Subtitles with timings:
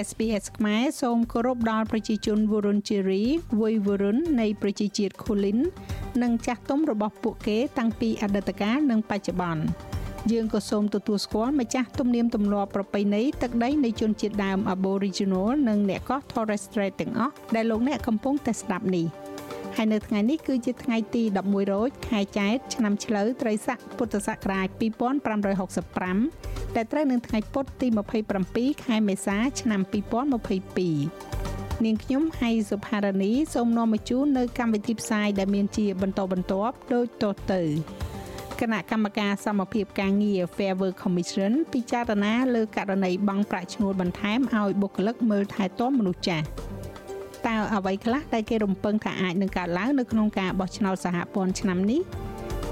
[0.00, 3.24] SPS ខ្មែរសូមគោរពដល់ប្រជាជន Wurundjeri
[3.60, 5.58] Woi Wurrun នៃប្រជាជាតិ Kulin
[6.22, 9.62] និងចាស់ទុំរបស់ពួកគេតាំងពីអតីតកាលនិងបច្ចុប្បន្ន
[10.32, 19.06] យើងក៏សូមទទួលស្គាល់ម្ចាស់ទំនៀមទម្លាប់ប្រពៃណីទឹកដីនៃជនជាតិដើម Aboriginal និងអ្នកកោះ Torres Strait ទាំងអស់ដែលលោកអ្នកកំពុងតែស្ដាប់នេះ
[19.76, 24.68] ហើយនៅថ្ងៃនេះគឺជាថ្ងៃទី11រោចខែចែកឆ្នាំឆ្លូវត្រីស័កពុទ្ធសករាជ
[25.92, 27.88] 2565ដែលត្រូវនឹងថ្ងៃពុធទី
[28.38, 37.62] 27ខែមេសាឆ្នាំ2022នាងខ្ញុំហៃសុផារនីសូមនាំមកជូននៅកម្មវិធីផ្សាយដែលមានជាបន្តបន្ទាប់ដូចតទៅ
[38.60, 46.46] គណៈកម្មការសមភាពការងារ Fair Work Commission ពិចារណាលើករណីបង់ប្រាក់ឈ្នួលបន្ថែមឲ្យបុគ្គលិកមើលថែទាំមនុស្សចាស់
[47.48, 52.02] តើអ្វីខ្លះដែលគេរំពឹងថាអាចនឹងកើតឡើងនៅក្នុងការបោះឆ្នោតសហព័ន្ធឆ្នាំនេះ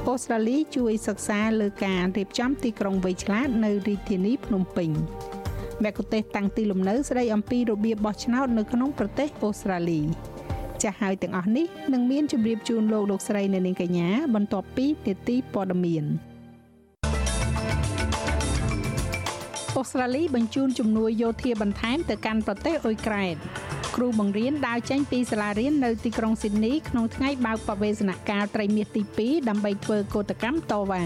[0.09, 4.91] អូស្ត្រាលីជួយសិក្សាលើការរៀបចំទីក្រុងវៃឆ្លាតនៅរាជធានីភ្នំពេញ
[5.85, 10.01] មគ្គុទេសតាំងទីលំនៅស្ដីអំពីរបៀបបោះឆ្នោតនៅក្នុងប្រទេសអូស្ត្រាលី
[10.83, 16.05] ចាស់ហើយទាំងអស់នេះនឹងមានជម្រាបជូនលោកលោកស្រីនៅនាងកញ្ញាបន្ទាប់ពីនេតិព័ត៌មាន
[19.77, 23.35] អូស្ត្រាលីបញ្ជូនជំនួយយោធាបន្ថែមទៅកាន់ប្រទេសអ៊ុយក្រែន
[23.97, 31.05] គ្រូបង្រៀនដើរចេញពីសាលារៀននៅទីក្រុងស៊ីដនីក្នុងថ្ងៃបើកបវេសនកាលត្រីមាសទី2ដើម្បីធ្វើកោតកម្មតវ៉ា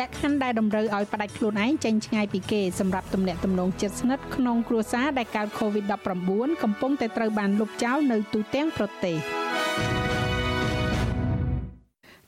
[0.00, 9.41] លក្ខខណ្ឌដែលតម្រូវឲ្យផ្ដាច់ខ្លួនឯងចេញឆ្ងាយពីគេសម្រាប់ទំនាក់ទំនងជិតស្និទ្ធក្នុងគ្រួសារដែលកើត COVID-19 កំពុងតែត្រូវបានលុបចោលនៅទូទាំងប្រទេស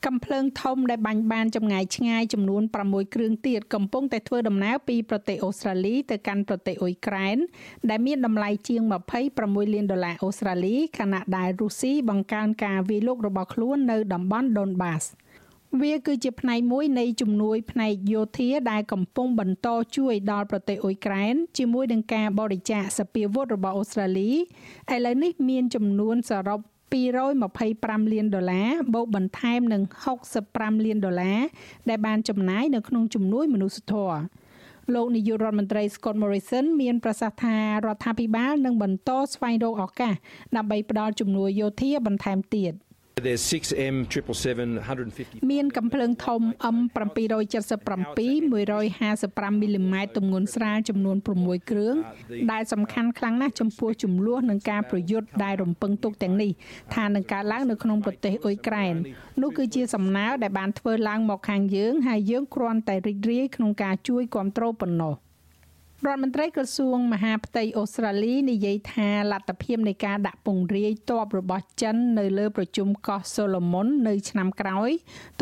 [0.06, 7.37] កំភ្លើងធំដែលបាញ់បានចម្ងាយឆ្ងាយចំនួន6គ្រឿងទៀតកំពុងតែធ្វើដំណើរពីប្រទេសអូស្ត្រាលីទៅកាន់ប្រទេសអ៊ុយក្រែន
[7.91, 8.82] ដែលមានតម្លៃជាង
[9.28, 15.04] 26លានដុល្លារអូស្ត្រាលីខណៈដែលរុស្ស៊ីបង្កើនការវាយលុករបស់ខ្លួននៅតំបន់ Donbas
[15.82, 26.60] វាគឺជាផ្នែកមួយនៃជំនួយផ្នែកយោធាដែលកំពុងបន្តជួយដល់ប្រទេសអ៊ុយក្រែនជាមួយនឹងការបរិច្ចាគសពាវុធរបស់អូស្ត្រាលីឥឡូវនេះមានចំនួនសរុប
[26.93, 29.83] 225លានដុល្លារបូកបន្ថែមនឹង
[30.34, 31.41] 65លានដុល្លារ
[31.89, 34.21] ដែលបានចំណាយនៅក្នុងជំនួយមនុស្សធម៌
[34.95, 37.56] លោកនាយករដ្ឋមន្ត្រី Scott Morrison មានប្រសាសន៍ថា
[37.87, 40.15] រដ្ឋាភិបាលនឹងបន្តស្វែងរកឱកាស
[40.56, 42.72] ដើម្បីផ្តល់ជំនួយយោធាបន្ថែមទៀត
[43.22, 46.41] There's 6M 777 មានកំភ្លើងធំ
[46.75, 51.94] M777 155មីលីម៉ែត្រទម្ងន់ស្រាលចំនួន6គ្រឿង
[52.53, 56.50] ដែលសំខាន់ខ្លាំងណាស់ចំពោះចំនួននឹងការប្រយុទ្ធដែលរំពឹងទុកទាំងនេះ
[56.94, 58.94] ថានឹងកើតឡើងនៅក្នុងប្រទេសអ៊ុយក្រែន
[59.42, 65.14] នោះគឺជាសំណើដែលបានធ្វើឡើងមកខាងយើងហើយយើងគ្រាន់តែរីករាយក្នុងការជួយគ្រប់គ្រងប៉ុណ្ណោះ
[66.09, 74.91] រដ្ឋមន្ត្រីក្រសួងមហាផ្ទៃអូស្ត្រាលីនិយាយថាលទ្ធភាពនៃការដាក់ពង្រាយទ័ពរបស់ចិននៅលើប្រជុំកោះសូឡូមុននៅឆ្នាំក្រោយ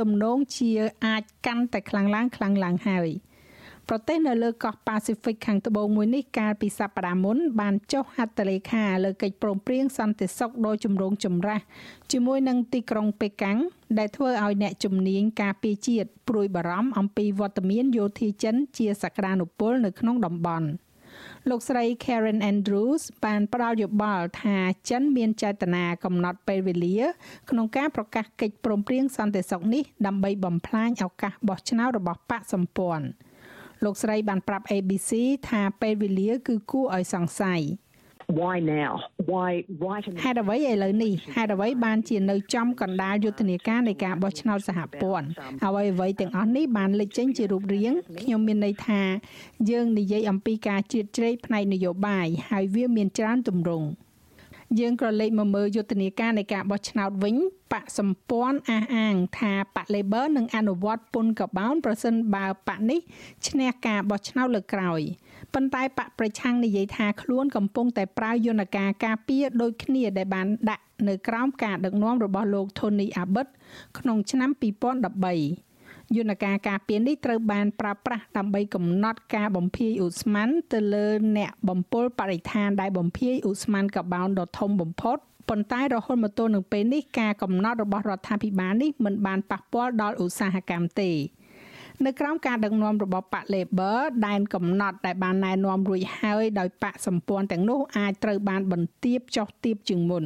[0.01, 0.71] ទំនងជា
[1.07, 3.09] អាចកាន់តែខ្លាំងឡើងខ្លាំងឡើងហើយ។
[3.95, 11.61] ប្រទេសនៅលើកោះប៉ាស៊ីហ្វិកខាងត្បូងមួយនេះកាលពីសប្តាហ៍មុនបានចុះហត្ថលេខាលើកិច្ចព្រមព្រៀងសន្តិសុខដ៏ចម្រូងចម្រាស
[12.13, 13.59] ជាមួយនឹងទីក្រុងប៉េកាំង
[13.99, 20.69] ដែលធ្វើឲ្យអ្នកជំនាញការពារជាតិព្រួយបារម្ភអំពីវត្តមានយោធាចិនជាសក្តានុពលនៅក្នុងតំបន់
[21.49, 24.57] លោកស្រី Karen Andrews បានផ្ដល់យោបល់ថា
[24.91, 27.01] ចិនមានចេតនាកំណត់ពេលវេលា
[27.51, 33.07] ក្នុងការប្រកាសកិច្ចព្រមព្រៀងសន្តិសុខនេះដើម្បីបំផ្លាញឱកាសបោះឆ្នោតរបស់បកសម្ព័ន្ធ។
[33.85, 35.11] លោកស្រីបានប្រាប់ ABC
[35.49, 37.63] ថាពេលវេលាគឺគួរឲ្យសង្ស័យ
[38.41, 38.93] why now
[39.33, 39.51] why
[39.85, 45.27] right ហេតុអ្វីឥឡូវនេះហេតុអ្វីបានជានៅចំកណ្ដាលយុទ្ធនាការនៃការបោះឆ្នោតសហព័ន្ធ
[45.67, 49.01] អ្វីអ្វីទាំងអស់នេះបានលេចចេញជារូបរាងខ្ញុំមានន័យថា
[49.71, 53.89] យើងនិយាយអំពីការជ្រៀតជ្រែកផ្នែកនយោបាយហើយវាមានច្រើនទម្រង់
[54.81, 57.37] យើងក៏លេខមកមើលយុទ្ធនាការនៃការបោះឆ្នោតវិញ
[57.73, 63.01] បកសម្ព័ន្ធអះអាង ថាបក Labor នឹងអនុវត្តពន្ធកបោនប្រសិនបើបកនេះ
[63.49, 65.01] ឈ្នះការបោះឆ្នោតលើកក្រោយ
[65.55, 73.49] ប៉ុន្តែបកប្រឆាំងនិយាយថាខ្លួនកំពុងតែប្រើយន្តការការពារដូចគ្នាដែលបានដាក់នៅក្រោមការដឹកនាំរបស់លោក Tony Abbott
[73.99, 75.72] ក្នុងឆ្នាំ2013
[76.17, 81.07] យន្តការការពារនេះត្រូវបានប្រើប្រាស់ដើម្បីកំណត់ការបំភាយឧស្ម័នទៅលើ
[81.39, 85.17] អ្នកបំពុលបរិស្ថានដែលបំភាយឧស្ម័នកាបូនដ៏ធំបំផុត
[85.49, 91.11] ប៉ុន្តែរហូតមកទល់នឹងពេលនេះការកំណត់របស់រដ្ឋាភិបាលនេះមិនបានប៉ះពាល់ដល់ឧស្សាហកម្មទេ
[92.05, 100.25] នៅក្រោមការដឹកនាំរបស់បក Labor ដែនកំណត់ដែលបានណែនាំរួចហើយដោយបកសម្ព័ន្ធទាំងនោះអាចត្រូវបានបន្ទាបចុះទាបជាងមុន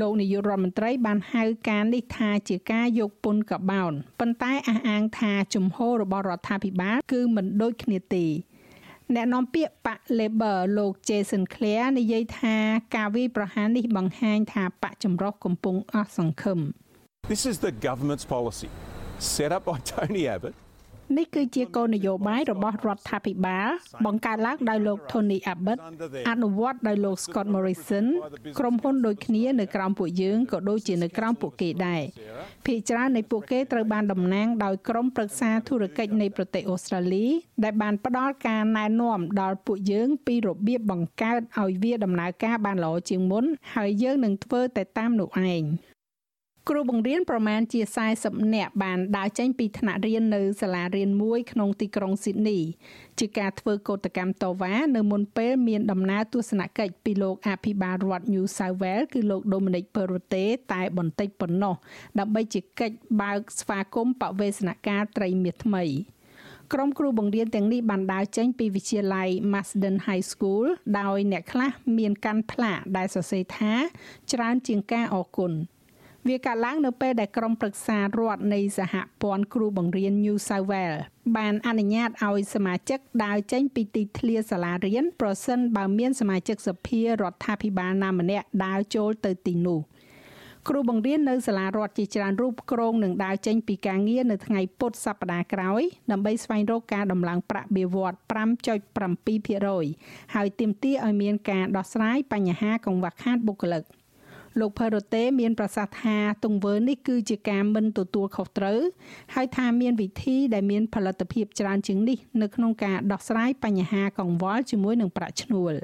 [0.00, 8.26] លោកនាយករដ្ឋមន្ត្រីបានហៅការនេះថាជាការយកពន្ធកបោនប៉ុន្តែអះអាងថាជំហររបស់រដ្ឋាភិបាលគឺមិនដូចគ្នាទេ
[9.14, 12.56] អ្នកនាំពាក្យបក Labor លោក Jason Clare និយាយថា
[12.96, 16.60] ការវាយប្រហារនេះបង្ហាញថាបកចម្រុះកំពុងអស់សង្ឃឹម
[17.32, 18.70] This is the government's policy
[19.34, 20.56] set up by Tony Abbott
[21.16, 23.68] នេះគឺជាគោលនយោបាយរបស់រដ្ឋាភិបាល
[24.06, 25.78] បង្កើតឡើងដោយលោក Tony Abbott
[26.30, 28.06] អនុវត្តដោយលោក Scott Morrison
[28.58, 32.02] ក្រុមហ៊ុនដូចគ្នានៅក្រោមពួកយើងក៏ដូចជានៅក្រោមពួកគេដែរ
[32.66, 37.26] ភាគច្រើននៃពួកគេត្រូវបានតំណាងដោយក្រុមប្រឹក្សាធុរកិច្ចនៃប្រទេសអូស្ត្រាលី
[37.64, 43.44] ដែលបានផ្ដល់ការណែនាំដល់ពួកយើងពីរបៀបបង្កើតឲ្យវាដំណើរការបានល្អជាងមុន
[43.74, 45.64] ហើយយើងនឹងធ្វើតែតាមនោះឯង
[46.70, 47.80] គ្រូបង្រៀនប្រមាណជា
[48.16, 52.60] 40នាក់បានដើរចេញពីថ្នាក់រៀននៅសាលារៀនមួយក្នុងទីក្រុងស៊ីដនី
[53.18, 61.74] ជាការធ្វើកោតកម្មតវ៉ានៅមុនពេលមានដំណើរទស្សនកិច្ចពីលោកអភិបាលរដ្ឋ New South Wales គឺលោក Dominic Perrottet តែបន្តិចប៉ុណ្ណោះ
[62.18, 65.84] ដើម្បីជាកិច្ចបើកស្វាគមន៍បវេសនការត្រីមាសថ្មី
[66.72, 70.64] ក្រុមគ្រូបង្រៀនទាំងនេះបានដើរចេញពីវិទ្យាល័យ Masden High School
[71.00, 73.72] ដោយអ្នកខ្លះមានកាន់ផ្លាកដែលសរសេរថា
[74.32, 75.54] ច្រើនជាងការអរគុណ
[76.28, 81.00] វាកើតឡើងនៅពេលដែលក្រុមប្រឹក្សារដ្ឋនៃសហព័ន្ធគ្រូបង្រៀន New South Wales
[81.36, 89.80] បានអនុញ្ញាតឲ្យសមាជិកដើរចេញពីទីធ្លាសាលារៀនប្រសិនបើមានសមាជិកសភារដ្ឋាភិបាលណាម្នាក់ដើរចូលទៅទីនោះ
[90.68, 98.18] គ្រូបង្រៀននៅសាលារដ្ឋជាច្រើនរូបក្រងនឹងដើរចេញពីការងារនៅថ្ងៃពុធសប្តាហ៍ក្រោយដើម្បីស្វែងរកការដំឡើងប្រាក់បៀវត្ស
[99.38, 103.84] 5.7%ហើយទាមទារឲ្យមានការដោះស្រាយបញ្ហាកង្វះខាតបុគ្គលិក។
[104.60, 108.80] លោកផេរ៉ូតេមានប្រសាសន៍ថាទង្វើនេះគឺជាការមិនទទួលខុសត្រូវ
[109.34, 115.74] ហើយថាមានវិធីដែលមានផលិតភាពច្រើនជាងនេះនៅក្នុងការដោះស្រាយបញ្ហាកង្វល់ជាមួយនឹងប្រាក់ឈ្នួល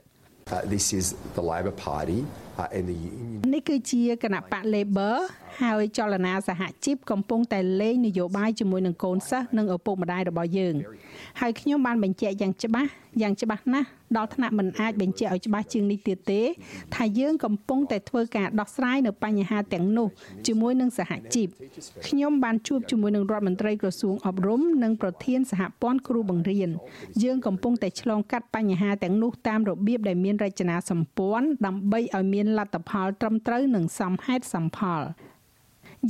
[0.54, 1.06] Uh, this is
[1.38, 2.18] the Labor Party
[2.62, 5.16] uh, and the union នេះគឺជាគណៈបក Labor
[5.62, 10.74] ហើយចលនាសហជីពកំពុងតែលេងនយោបាយជាមួយនឹងកូនសិស្សនិងឪពុកម្ដាយរបស់យើង
[11.40, 12.88] ហើយខ្ញុំបានបញ្ជាក់យ៉ាងច្បាស់
[13.22, 16.42] យ៉ាងច្បាស់ណាស់ដល់ថ្នាក់មិនអាចបញ្ជាក់ឲ្យច្បាស់ជាងនេះទៀតទេ
[16.94, 20.08] ថាយើងកំពុងតែធ្វើការដោះស្រាយនៅបញ្ហាទាំងនោះ
[20.46, 21.48] ជាមួយនឹងសហជីព
[22.06, 26.70] ខ្ញុំបានជួបជាមួយនឹងរដ្ឋមន្ត្រីក្រសួងអប់រំនិងប្រធានសហព័ន្ធគ្រូបង្រៀន
[27.22, 35.02] យើងកំពុងតែឆ្លងកាត់បញ្ហាទាំងនោះតាមរបៀបដែលមានរចនាសម្ព័ន្ធដើម្បីឲ្យមានលទ្ធផលត្រឹមត្រូវនិងសមហេតុសមផល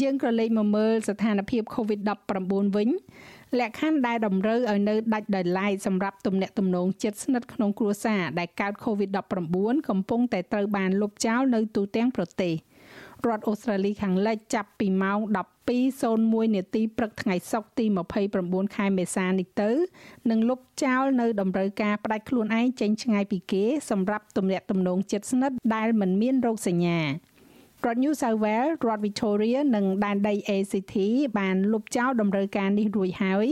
[0.03, 2.89] យើងក៏លេខមកមើលស្ថានភាព COVID-19 វិញ
[3.61, 12.55] លក្ខខណ្ឌដែលតម្រូវឲ្យនៅដាច់ដោយឡែកសម្រាប់ទំនាក់ទំនងជិតស្និទ្ធក្នុងគ្រួសារដែលកើត COVID-19 កំពុងតែត្រូវបានលុបចោលនៅទូទាំងប្រទេស
[13.29, 15.19] រដ្ឋអូស្ត្រាលីខាងលិចចាប់ពីម៉ោង
[15.87, 17.85] 12:01នាទីព្រឹកថ្ងៃសុក្រទី
[18.31, 19.71] 29ខែមេសានេះទៅ
[20.31, 27.07] នឹងលុបចោលនៅតម្រូវការផ្ដាច់ខ្លួនឯងចេញឆ្ងាយពីគេសម្រាប់ទំនាក់ទំនងជិតស្និទ្ធដែលមិនមានរោគសញ្ញារ
[27.93, 30.95] ដ្ឋ New South Wales រដ្ឋ Victoria និងដែនដី ACT
[31.39, 33.47] បានលុបចោលតម្រូវការនេះរួចហើយ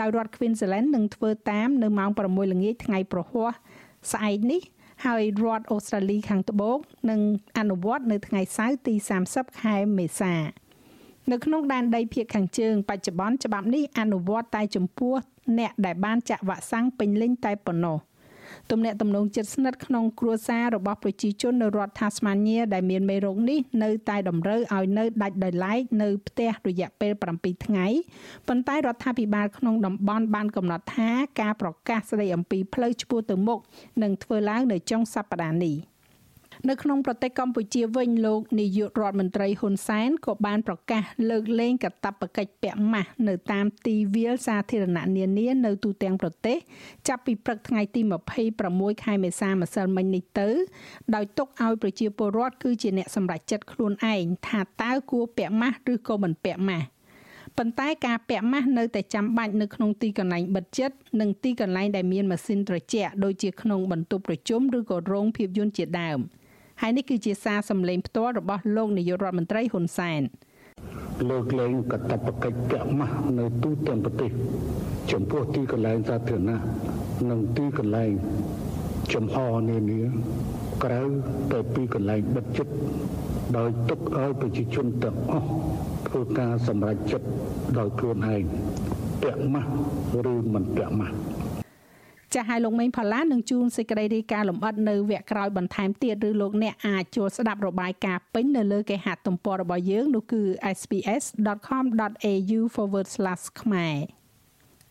[0.00, 3.52] ដោយរដ្ឋ Queensland នឹងធ្វើតាមនៅម៉ោង6ល្ងាចថ្ងៃប្រហ័ស
[4.12, 4.62] ស្អែកនេះ
[5.04, 6.78] ហើយរដ្ឋអូស្ត្រាលីខាងត្បូង
[7.10, 7.20] នឹង
[7.58, 8.94] អនុវត្តនៅថ្ងៃសៅរ៍ទី
[9.28, 10.34] 30ខែមេសា
[11.30, 15.14] នៅក្នុងដែនដីភៀកខាងជើងបច្ចុប្បន្នច្បាប់នេះអនុវត្តតែចំពោះ
[15.58, 17.98] អ្នកដែលបានចាក់វ៉ាក់សាំងពេញលេញតែប៉ុណ្ណោះ។
[18.70, 27.86] ទំនាក់ទំនងជិតស្និទ្ធក្នុងគ្រួសាររបស់ប្រជាជននៅរដ្ឋ Tasmania ដែលមានមេរោគនេះនៅតែតម្រូវឲ្យនៅដាច់ដោយឡែកនៅផ្ទះរយៈពេល7ថ្ងៃ
[28.48, 31.10] ប៉ុន្តែរដ្ឋាភិបាលក្នុងតំបន់បានកំណត់ថា
[31.40, 33.58] ការប្រកាសស្តីអំពីផ្លូវឆ្ពោះទៅមុខ
[34.02, 35.76] នឹងធ្វើឡើងនៅចុងសប្តាហ៍នេះ។
[36.70, 46.56] នៅក្នុងប្រទេសកម្ពុជាវិញលោកនាយករដ្ឋមន្ត្រីហ៊ុនសែនក៏បានប្រកាសលើកលែងកាតព្វកិច្ចពាក់ម៉ាស់នៅតាមទីវាលសាធារណៈនានានៅទូទាំងប្រទេស
[47.08, 48.00] ចាប់ពីព្រឹកថ្ងៃទី
[48.52, 50.48] 26ខែមេសាម្សិលមិញនេះទៅ
[51.14, 56.86] ដោយទុកឲ្យប្រជាពលរដ្ឋគឺជាអ្នកសម្រេចចិត្តខ្លួនឯងថាតើគួរពាក់ម៉ាស់ឬក៏មិនពាក់ម៉ាស់
[57.58, 66.20] ប៉ុន្តែការពាក់ម៉ាស់នៅតែចាំបាច់នៅក្នុងទីកន្លែងបិទជិតនិងទីកន្លែងដែលមានម៉ាស៊ីនត្រជាក់ដូចជាក្នុងបន្ទប់ប្រជុំឬក៏រោងភាពយន្តជាដើម។
[66.80, 70.22] ហើយនេះគឺជាសារសម្លេងផ្ទាល់របស់លោកនាយករដ្ឋមន្ត្រីហ៊ុនសែន
[71.30, 74.30] លើកលែងកតបកិច្ចពាក់ម៉ាស់នៅទូទាំងប្រទេស
[75.12, 76.60] ចំពោះទីកន្លែងសាធារណៈ
[77.30, 78.10] និងទីកន្លែង
[79.14, 79.36] ចំហ
[79.68, 80.00] នានា
[80.84, 81.00] ក្រៅ
[81.52, 82.66] តែពីកន្លែងបិទជិត
[83.56, 85.48] ដោយទុកឲ្យប្រជាជនទាំងអស់
[86.06, 87.26] ធ្វើការសម្រេចចិត្ត
[87.78, 88.42] ដោយខ្លួនឯង
[89.22, 89.70] ពាក់ម៉ាស់
[90.32, 91.14] ឬមិនពាក់ម៉ាស់
[92.36, 100.42] ចាស់ហើយលោកមេងផល្លានឹងជួនសេចក្តីរាយការណ៍លម្អិតនៅវគ្គក្រោយបន្ថែមទៀតឬលោកអ្នកអាចចូលស្ដាប់របាយការណ៍ពេញនៅលើគេហទំព័ររបស់យើងនោះគឺ
[100.78, 102.60] sps.com.au/
[103.60, 103.96] ខ្មែរ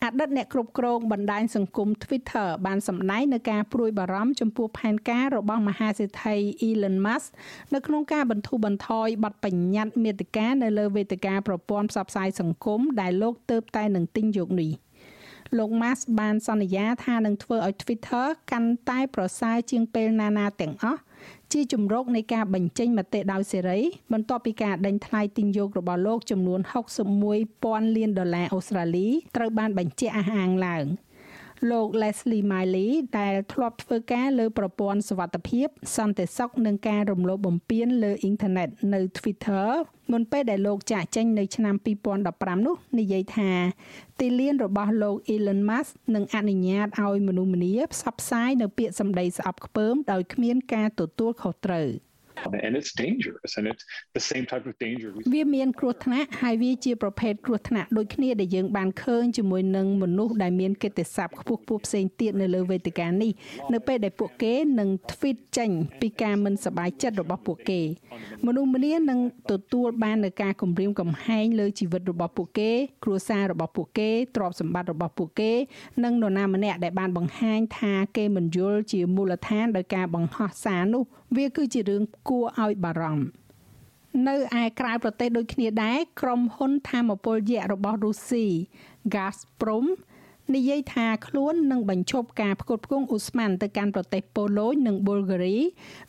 [0.04, 6.36] អតីតអ្នកគ្រប់គ្រងបណ្ដាញសង្គម Twitter បានសម្ដែងនៅការព្រួយបារម្ភចំពោះផែនការរបស់មហាសេដ្ឋី
[6.68, 7.26] Elon Musk
[7.74, 14.72] នៅក្នុងការបន្ធូរបន្ថយបទបញ្ញត្តិមាតិកានៅលើវេទិកាប្រព័ន្ធផ្សព្វផ្សាយសង្គមដែលលោកទៅតែនឹងទិញយកនេះ
[15.58, 21.00] លោក Musk បានសន្យាថានឹងធ្វើឲ្យ Twitter កាន់តែប្រសើរជាងពេលណាណាទាំងអស់
[21.52, 23.80] ជាជំរកនៃការបញ្ចេញមតិដោយសេរី
[24.12, 26.60] បន្ទាប់ពីការដេញថ្លៃទិញយករបស់លោកចំនួន
[27.28, 30.84] 61,000លានដុល្លារអូស្ត្រាលីត្រូវបានបញ្ជាក់អះអាងឡើង។
[31.70, 39.66] លោក Leslie Miley ដែលធ្លាប់ធ្វើការលើប្រព័ន្ធសវត្ថិភាព សន្តិសុខនិងការរំលោភបំពានលើអ៊ីនធឺណិតនៅ Twitter
[40.12, 41.74] មុនពេលដែលលោកចាក់ចេញនៅឆ្នាំ
[42.20, 43.50] 2015នោះនិយាយថា
[44.20, 51.88] ទីលានរបស់លោក Elon Musk នឹងអនុញ្ញាតឲ្យមនុស្សម្នាផ្សព្វផ្សាយនៅពាក្យសម្ដីស្អប់ខ្ពើមដោយគ្មានការទទួលខុសត្រូវ។
[52.66, 63.32] and it's dangerous and it's the same type of danger វាមានគ្រោះថ្នាក់ហើយវាជាប្រភេទគ្រោះថ្នាក់ដូចគ្នាដែលយើងបានឃើញជាមួយនឹងមនុស្សដែលមានកិត្តិស័ព្ទខ្ពស់ខ្ពស់ផ្សេងទៀតនៅលើវេទិកានេះ
[63.72, 67.80] នៅពេលដែលពួកគេនឹង tweet ចេញពីការមិនសប្បាយចិត្តរបស់ពួកគេ
[68.46, 72.70] មនុស្សម្នានឹងទទួលបាននូវការគំរាមកំហែងលើជីវិតរបស់ពួកគេ
[73.04, 75.52] គ្រួសាររបស់ពួកគេទ្រព្យសម្បត្តិរបស់ពួកគេ
[76.04, 81.02] និងនរណាម្នាក់ដែលបានបង្ហាញថាគេមិនយល់ជាមូលដ្ឋានដោយការបង្ហោះសារនោះ
[81.34, 83.26] វាគឺជារឿងគួរឲ្យបារម្ភ
[84.28, 88.46] នៅឯក្រៅប្រទេសដូចគ្នាដែរក្រុមហ៊ុនធម្មពលយក្សរបស់រុស្ស៊ី
[89.14, 89.86] Gazprom
[90.54, 95.58] និយាយថាខ្លួននឹងបញ្ឈប់ការផ្គត់ផ្គង់អ៊ូស្មန်ទៅកាន់ប្រទេសប៉ូឡូញនិងប៊ុលហ្គារី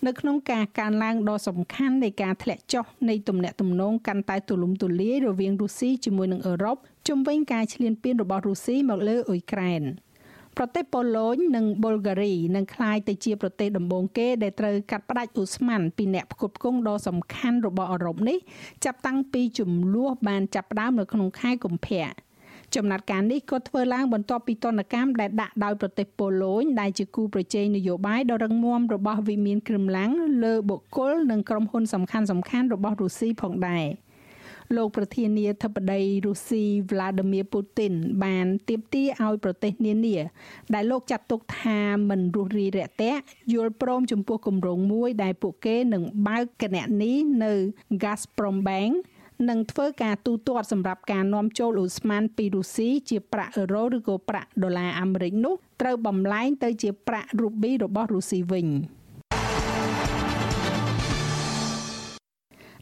[0.06, 9.84] នៅក្នុងការកើនឡើងដ៏សំខាន់នៃការធ្លាក់ចុះនៃទំនាក់ទំនងកាន់តែទូលំទូលាយរវាងរុស្ស៊ីជាមួយនឹងអឺរ៉ុបជំវិញការឈ្លានពានរបស់រុស្ស៊ីមកលើអ៊ុយក្រែន។
[10.60, 18.38] ប្រទេសប៉ូឡូញនិងប៊ុលហ្គារីនឹងក្លាយទៅជាប្រទេសដំបូងគេដែលត្រូវកាត់ផ្តាច់អ៊ូស្មန်ពីអ្នកផ្គត់ផ្គង់ដ៏សំខាន់របស់អឺរ៉ុបនេះ
[18.86, 22.06] ចាប់តាំងពីចំនួនបានចាប់ផ្ដើមនៅក្នុងខែកុម្ភៈ
[22.76, 30.12] ចំណាត់ការនេះក៏ធ្វើឡើងបន្ទាប់ពីទណ្ឌកម្មដែលដាក់ដោយប្រទេសប៉ូឡូញដែលជាគូប្រជែងនយោបាយដ៏រឹងមាំរបស់វិមានក្រឹមឡាំង
[30.44, 33.86] លើបុគ្គលនិងក្រុមហ៊ុនសំខាន់ៗរបស់រុស្ស៊ីផងដែរ។
[34.76, 37.94] លោកប្រធានាធិបតីរុស្ស៊ី Vladimir Putin
[38.24, 40.18] បានទាមទារឲ្យប្រទេសនានា
[40.74, 43.22] ដែលលោកចាត់ទុកថាមិនរុះរាយរាក់ទាក់
[43.54, 47.54] យល់ព្រមចំពោះគម្រោងមួយដែលពួកគេនឹងបើកគណនីនៅ
[48.04, 48.94] Gazprom Bank
[49.50, 58.68] នឹងធ្វើការទូទាត់សម្រាប់ការនាំចូលអ៊ូស្មានពីរុស្ស៊ីជាប្រាក់អឺរ៉ូឬក៏ប្រាក់ដុល្លារអាមេរិកនោះត្រូវបំលែងទៅជាប្រាក់រូប៊ីរបស់រុស្ស៊ីវិញ។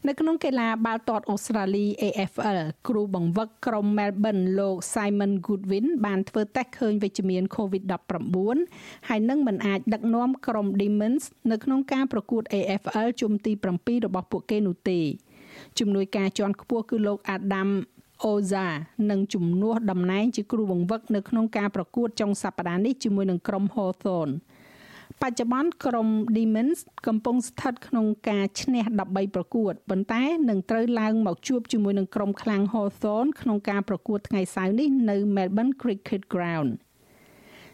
[0.06, 2.58] នៅក្នុងកីឡាបាល់ទាត់អូស្ត្រាលី AFL
[2.88, 15.00] គ្រូបង្វឹកក្រុម Melbourne លោក Simon Goodwin បានធ្វើតេស្តឃើញវិជ្ជមាន COVID-19 ហើយនឹងមិនអាចដឹកនាំក្រុម Demons នៅក្នុងការប្រកួត AFL ជុំទី7របស់ពួកគេនោះទេ
[15.78, 17.68] ជំនួយការជាន់ខ្ពស់គឺលោក Adam
[18.24, 18.66] អូហ្សា
[19.10, 24.30] នឹងជំនួសតំណែងជាគ្រូបង្វឹកនៅក្នុងការប្រកួតចុងសប្តាហ៍នេះជាមួយនឹងក្រុម Hawthorn
[25.22, 36.70] បច្ចុប្បន្នក្រុម Demons កំពុងស្ថិតក្នុងការឈ្នះ13ប្រកួតប៉ុន្តែនឹងត្រូវឡើងមកជួបជាមួយនឹងក្រុមខ្លាំង Hawthorn ក្នុងការប្រកួតថ្ងៃសៅរ៍នេះនៅ Melbourne Cricket Ground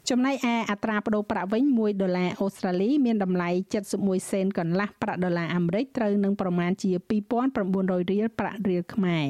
[0.09, 3.49] ចំណែកឯអត្រាប្តូរប្រាក់វិញ1ដុល្លារអូស្ត្រាលីមានតម្លៃ
[3.91, 6.91] 71សេនកន្លះប្រាក់ដុល្លារអាមេរិកត្រូវនឹងប្រមាណជា
[7.51, 9.27] 2900រៀលប្រាក់រៀលខ្មែរ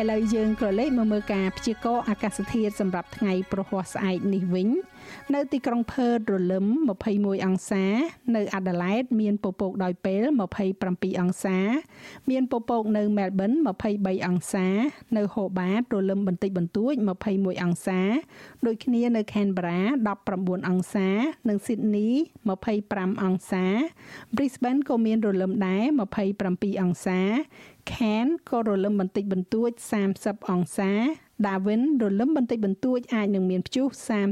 [0.00, 4.68] ឥឡូវយើងក៏លេខមកមើលការព្យាករណ៍អាកាសធាតុសម្រាប់ថ្ងៃប្រហ័សស្អែកនេះវិញ
[5.34, 6.66] នៅទីក្រុងផឺតរលឹម
[7.04, 7.84] 21អង្សា
[8.36, 10.24] នៅអាដាលេដមានពពកដោយពេល
[10.72, 11.58] 27អង្សា
[12.30, 13.52] មានពពកនៅមែលប៊ន
[13.90, 14.66] 23អង្សា
[15.16, 16.94] នៅហូបាតរលឹមបន្តិចបន្តួច
[17.28, 18.00] 21អង្សា
[18.66, 19.80] ដូចគ្នានៅខេនបារ៉ា
[20.24, 21.08] 19អង្សា
[21.48, 22.08] និងស៊ីដនី
[22.66, 23.64] 25អង្សា
[24.34, 25.84] Brisbane ក៏មានរលឹមដែរ
[26.32, 27.20] 27អង្សា
[27.90, 29.70] Cairn ក៏រលឹមបន្តិចបន្តួច
[30.10, 30.92] 30អង្សា
[31.44, 33.86] Darwin រលឹមបន្តិចបន្តួចអាចនឹងមានព្យុះ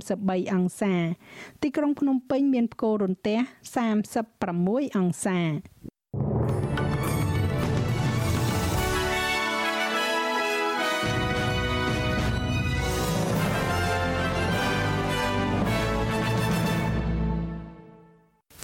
[0.05, 0.95] 33អង្សា
[1.63, 3.39] ទីក្រុងភ្នំពេញមានផ្គររន្ទះ
[4.19, 5.39] 36អង្សា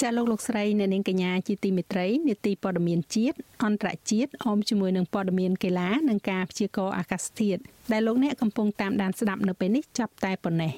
[0.02, 7.60] ចាលោកលោកស្រីអ្នកនាងកញ្ញាជាទីមេត្រីនេតិព័ត៌មានជាតិអន្តរជាតិអមជាមួយនឹងព័ត៌មានកីឡានិងការព្យាករណ៍អាកាសធាតុ
[7.92, 10.72] ដែលលោកអ្នកកំពុងតាមដានស្ដាប់នៅពេលនេះចាប់តែប៉ុណ្ណេះ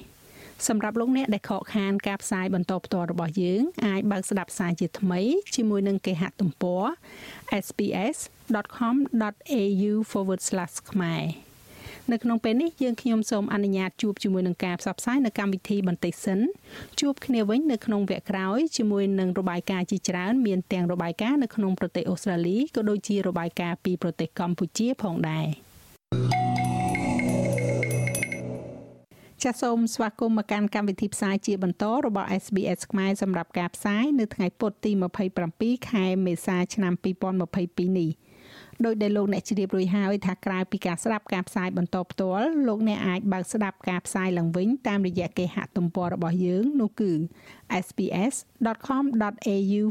[0.67, 5.19] សម្រាប់លោកអ្នកដែលខកខានការផ្សាយបន្តផ្ទាល់របស់យើងអាចបើកស្ដាប់ផ្សាយជាថ្មី
[5.55, 6.83] ជាមួយនឹងគេហទំព័រ
[7.65, 9.91] SPS.com.au/
[10.91, 11.23] ខ្មែរ
[12.13, 16.39] នៅក្នុងពេលនេះយើងខ្ញុំសូមអនុញ្ញាតជួបជាមួយនឹងការផ្សព្វផ្សាយនៅកម្មវិធីបន្តិចសិន
[16.99, 25.47] ជួបគ្នាវិញនៅក្នុងវគ្គក្រោយជាមួយនឹងរបាយការណ៍ជាច្រើនមានទាំងរបាយការណ៍នៅក្នុងប្រទេសអូស្ត្រាលីក៏ដូចជារបាយការណ៍ពីប្រទេសកម្ពុជាផងដែរ
[29.43, 34.91] ចាសសូមស្វាគមន៍មកកាន់កម្មវិធីផ្សាយជាបន្តរបស់ SBS ខ្មែរសម្រាប់ការផ្សាយនៅថ្ងៃពុធទី
[35.39, 36.93] 27ខែមេសាឆ្នាំ
[37.45, 38.09] 2022នេះ
[38.85, 47.11] ដោយដែលលោកអ្នកជ្រាបរួចហើយថាក្រៅពីការស្ដាប់ការផ្សាយបន្តផ្ទាល់លោកអ្នកអាចបើកស្ដាប់ការផ្សាយឡើងវិញតាមរយៈគេហទំព័ររបស់យើងនោះគឺ
[47.85, 49.81] sps.com.au/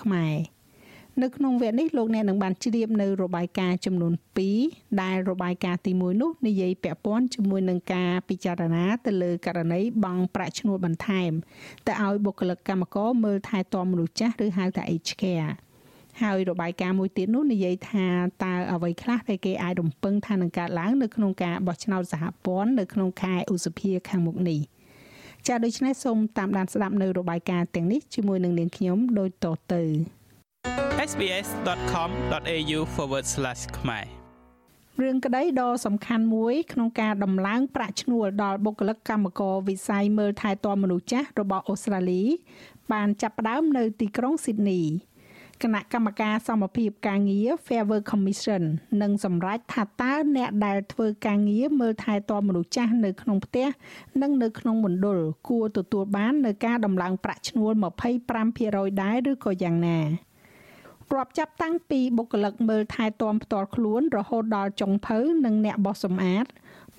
[0.00, 0.36] ខ្មែរ
[1.22, 4.12] នៅក្នុងវគ្គនេះលោកអ្នកនឹងបានជ្រាបនៅរបាយការណ៍ចំនួន
[4.56, 11.32] 2ដែលរបាយការណ៍ទី1នោះនិយាយពាក់ព័ន្ធជាមួយនឹងការពិចារណាទៅលើករណីបង់ប្រាក់ឈ្នួលបន្ថែម
[11.86, 15.52] ទៅឲ្យបុគ្គលិកកម្មករមើលថែទាំមនុស្សចាស់ឬហៅថា aged care
[16.20, 18.06] ហើយរបាយការណ៍មួយទៀតនោះនិយាយថា
[18.44, 24.60] តើអ្វីខ្លះដែលគេអាចរំពឹងថានឹងកើតឡើងនៅក្នុងការបោះឆ្នោតសហព័ន្ធនៅក្នុងខែឧសភាខាងមុខនេះ
[25.46, 29.82] ចាដូច្នេះសូមតាមដានស្ដាប់នៅរបាយការណ៍ទាំងនេះជាមួយនឹងនាងខ្ញុំដូចតទៅ
[31.10, 32.80] sbs.com.au/
[33.78, 34.06] ខ្មែរ
[35.00, 42.22] រឿងក្តីដ៏សំខាន់មួយក្នុងការដំឡើងប្រាក់ឈ្នួលដល់បុគ្គលិកកម្មករវិស័យមើលថែទាំមនុស្សចាស់របស់អូស្ត្រាលី
[42.92, 44.80] បានចាប់ផ្ដើមនៅទីក្រុងស៊ីដនី
[45.62, 48.62] គណៈកម្មការសមភាពការងារ Fair Work Commission
[49.02, 53.66] នឹងសម្រេចថាតើអ្នកដែលធ្វើការងារមើលថែទាំមនុស្សចាស់នៅក្នុងផ្ទះ
[54.22, 57.72] និងនៅក្នុងមណ្ឌលគួរទទួលបាននៅការដំឡើងប្រាក់ឈ្នួល
[58.36, 59.98] 25%ដែរឬក៏យ៉ាងណា
[61.14, 66.46] រាប់ចាប់តាំងពីបុគ្គលិកមើលថែទាំផ្ទាល់ខ្លួន រហូតដល់ចុងភៅនិងអ្នកបោះសម្អាត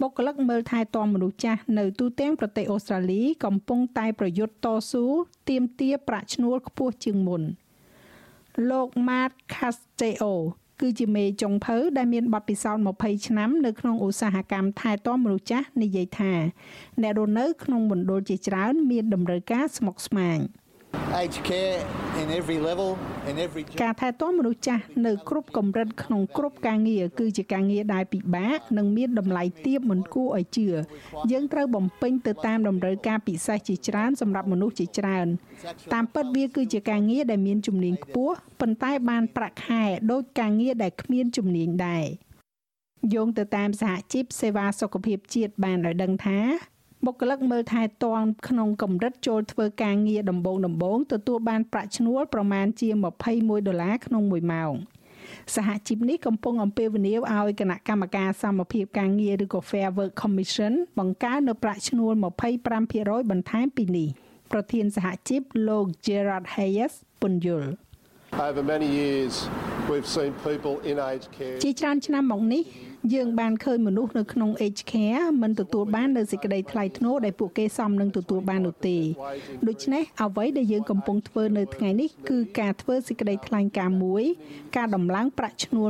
[0.02, 5.06] បុគ្គលិកមើលថែទាំមនុស្សចាស់នៅទូទាំងប្រទេសអូស្ត្រាលីកំពុងតែប្រយុទ្ធតស៊ូ
[5.50, 7.44] ទាមទារប្រាក់ឈ្នួលខ្ពស់ជាងមុន។
[8.70, 10.34] លោក Matt Casteo
[10.80, 16.34] គឺជាមេចុងភៅដែលមានបទពិសោធន៍20ឆ្នាំនៅក្នុងឧស្សាហកម្មថែទាំមនុស្សចាស់និយាយថា
[17.02, 20.40] អ្នករស់នៅក្នុងមណ្ឌលជាច្រើនមានតម្រូវការស្មុគស្មាញ។
[21.22, 21.78] aged care
[22.22, 22.90] in every level
[23.30, 30.68] in every ការថែទាំមនុស្សចាស់នៅគ្រប់កម្រិតក្នុងគ្រប់ការងារគឺជាការងារដែលពិបាកនិងមានតម្លៃទាបមិនគួរឲ្យជឿ
[31.32, 35.28] យើងត្រូវបំពេញទៅតាមតម្រូវការពិសេសជាច្រើនសម្រាប់មនុស្សជាច្រើន
[35.94, 42.06] តាមពិតវាគឺជាការងារដែលមានជំនាញខ្ពស់ប៉ុន្តែបានប្រាក់ខែដូចការងារដែលគ្មានជំនាញដែរ
[43.14, 46.40] យោងទៅតាមសហជីពសេវាសុខភាពជាតិបានឲ្យដឹងថា
[47.06, 52.90] បុគ្គលិកមើលថែទាំក្នុងកម្រិតចូលធ្វើការងារដំបូងដំបូងទទួលបានប្រាក់ឈ្នួលប្រមាណជា
[53.30, 54.74] 21ដុល្លារក្នុងមួយម៉ោង
[55.56, 62.14] សហជីពនេះកំពុងអំពាវនាវឲ្យគណៈកម្មការសមភាពការងារឬក៏ Fair Work Commission បង្កើននៅប្រាក់ឈ្នួល
[62.72, 64.10] 25%បន្ថែមពីនេះ
[64.52, 67.72] ប្រធានសហជីពលោក Gerard Hayes ពន្យល់
[68.48, 69.34] Over many years
[69.90, 72.64] we've seen people in aged care ជាច្រើនឆ្នាំមកនេះ
[73.12, 78.98] យើងបានឃើញមនុស្សនៅក្នុង Age Care មិនទទួលបាននូវសេចក្តីថ្លៃថ្នូរដែលពួកគេសមនឹងទទួលបាននោះទេ
[79.68, 84.24] ដូច្នេះអ្វីដែលយើងកំពុងធ្វើនៅថ្ងៃនេះគឺការធ្វើសេចក្តីថ្លែងការណ៍មួយ
[84.78, 85.90] ការដំឡើងប្រាក់ឈ្នួល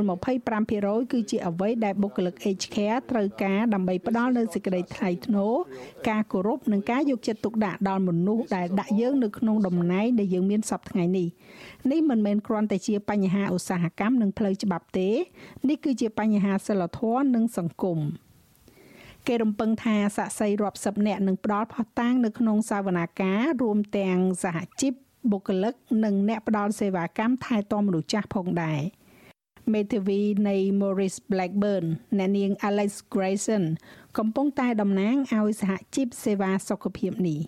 [0.56, 5.54] 25%គឺជាអ្វីដែលបុគ្គលិក Age Care ត្រូវការដើម្បីផ្ដល់នូវសេចក្តីថ្លៃថ្នូរ
[6.08, 11.28] ការគោរពនិងការយកចិត្តទុកដាក់ដល់មនុស្សដែលដាក់យើងនៅក្នុងតំណែងដែលយើងមានសពថ្ងៃនេះ
[11.92, 15.08] នេះមិនមែនគ្រាន់តែជាបញ្ហាឧស្សាហកម្មនិងផ្លូវច្បាប់ទេ
[15.68, 17.03] នេះគឺជាបញ្ហាសិលធម៌
[17.34, 17.98] និងសង្គម
[19.26, 24.92] គេរំពឹងថាសាក់សីរាប់សិបនាក់នឹងផ្ដល់ផុសតាងនៅក្នុងសវនាការរួមទាំងសហជីព
[25.30, 28.80] បុគ្គលិកនិងអ្នកផ្ដល់សេវាកម្មថែទាំមនុស្សចាស់ផងដែរ
[29.72, 31.86] មេធាវីនៃ Morris Blackburn
[32.18, 33.64] អ្នកនាង Alex Grayson
[34.18, 37.40] កំពុងតែតំណាងឲ្យសហជីពសេវាសុខភាពនេះ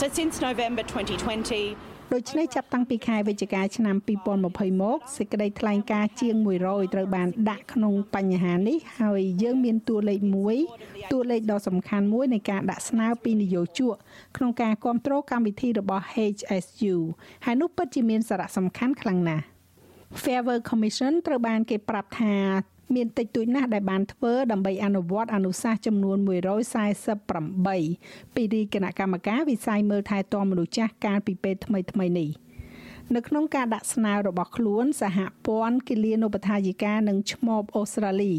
[0.00, 3.96] So since November 2020 ដូច្នេះចាប់តាំងពីខែវិច្ឆិកាឆ្នាំ
[4.38, 10.56] 2020មកសេចក្តីថ្លែងការណ៍ជាង100ត្រូវបានដាក់ក្នុងបញ្ហានេះហើយយើងមានតួលេខមួយ
[11.12, 13.94] តួលេខដ៏សំខាន់មួយនៃការដាក់ស្នើពីនយោជក
[14.36, 16.96] ក្នុងការគ្រប់គ្រងកម្មវិធីរបស់ HSU
[17.44, 19.44] ហើយនោះពិតជាមានសារៈសំខាន់ខ្លាំងណាស់
[20.22, 22.34] Fair Work Commission ត្រូវបានគេប្រាប់ថា
[22.95, 26.17] មានតិចតួចណាស់ដែលបានធ្វើដើម្បីអនុវត្តអនុសាសន៍ចំនួន
[27.41, 32.29] 148ពីទីគណៈកម្មការវិស័យមើលថែទាំមនុស្សចាស់កាលពីពេលថ្មីថ្មីនេះ
[33.15, 38.33] នៅក្នុងការដាក់ស្នើរបស់ខ្លួនសហព័ន្ធគិលានុបដ្ឋាយិកានិងឆ្មបអូស្ត្រាលី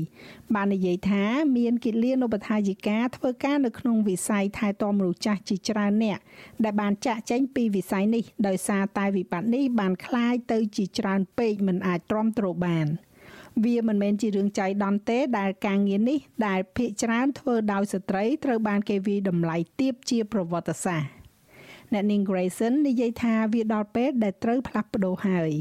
[0.55, 1.25] បាននិយាយថា
[1.57, 6.18] មានគិលានុបដ្ឋាយិកាធ្វើការនៅក្នុងវិស័យថែទាំមនុស្សចាស់ជាច្រើនអ្នក
[6.64, 12.87] ដែលបានចាក់ចែងពីវិស័យនេះដោយសារតែវិបត្តិនេះបានคล้ายទៅជាច្រើនពេកមិនអាចទ្រាំទ្របាន។
[13.63, 21.10] វាមិនមែនជារឿងចៃដន្យទេដែលការងារនេះដែលភាគច្រើនធ្វើដោយស្ត្រីត្រូវបានគេវាយតម្លៃទាបជាប្រវត្តិសាស្ត្រ
[21.94, 25.52] អ្នកនាង Grayson និយាយថាវាដល់ពេលដែលត្រូវផ្លាស់ប្ដូរហើយ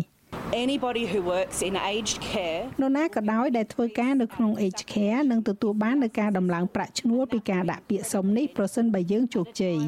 [0.65, 9.79] anybody who works in aged care នរណាក៏ដោយដែលធ្វើការនៅក្នុង aged care នឹងទទួលបាននូវការដំឡើងប្រាក់ឈ្នួលពីការដាក់ពាក្យសុំនេះប្រសិនបើយើងជោគជ័យ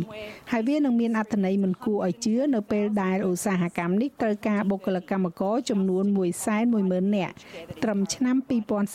[0.51, 6.05] ហើយវានឹងមានអត្ថន័យមិនគួរឲ្យជឿនៅពេលដែលឧស្សាហកម្មនេះត្រូវការបុគ្គលិកកម្មករចំនួន
[6.61, 7.35] 110,000នាក់
[7.83, 8.37] ត្រឹមឆ្នាំ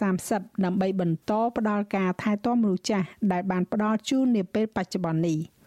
[0.04, 5.40] 2030ដើម្បីបន្តផ្ដល់ការថែទាំមនុស្សចាស់ដែលបានផ្ដល់ជូននាពេលបច្ចុប្បន្ននេះ។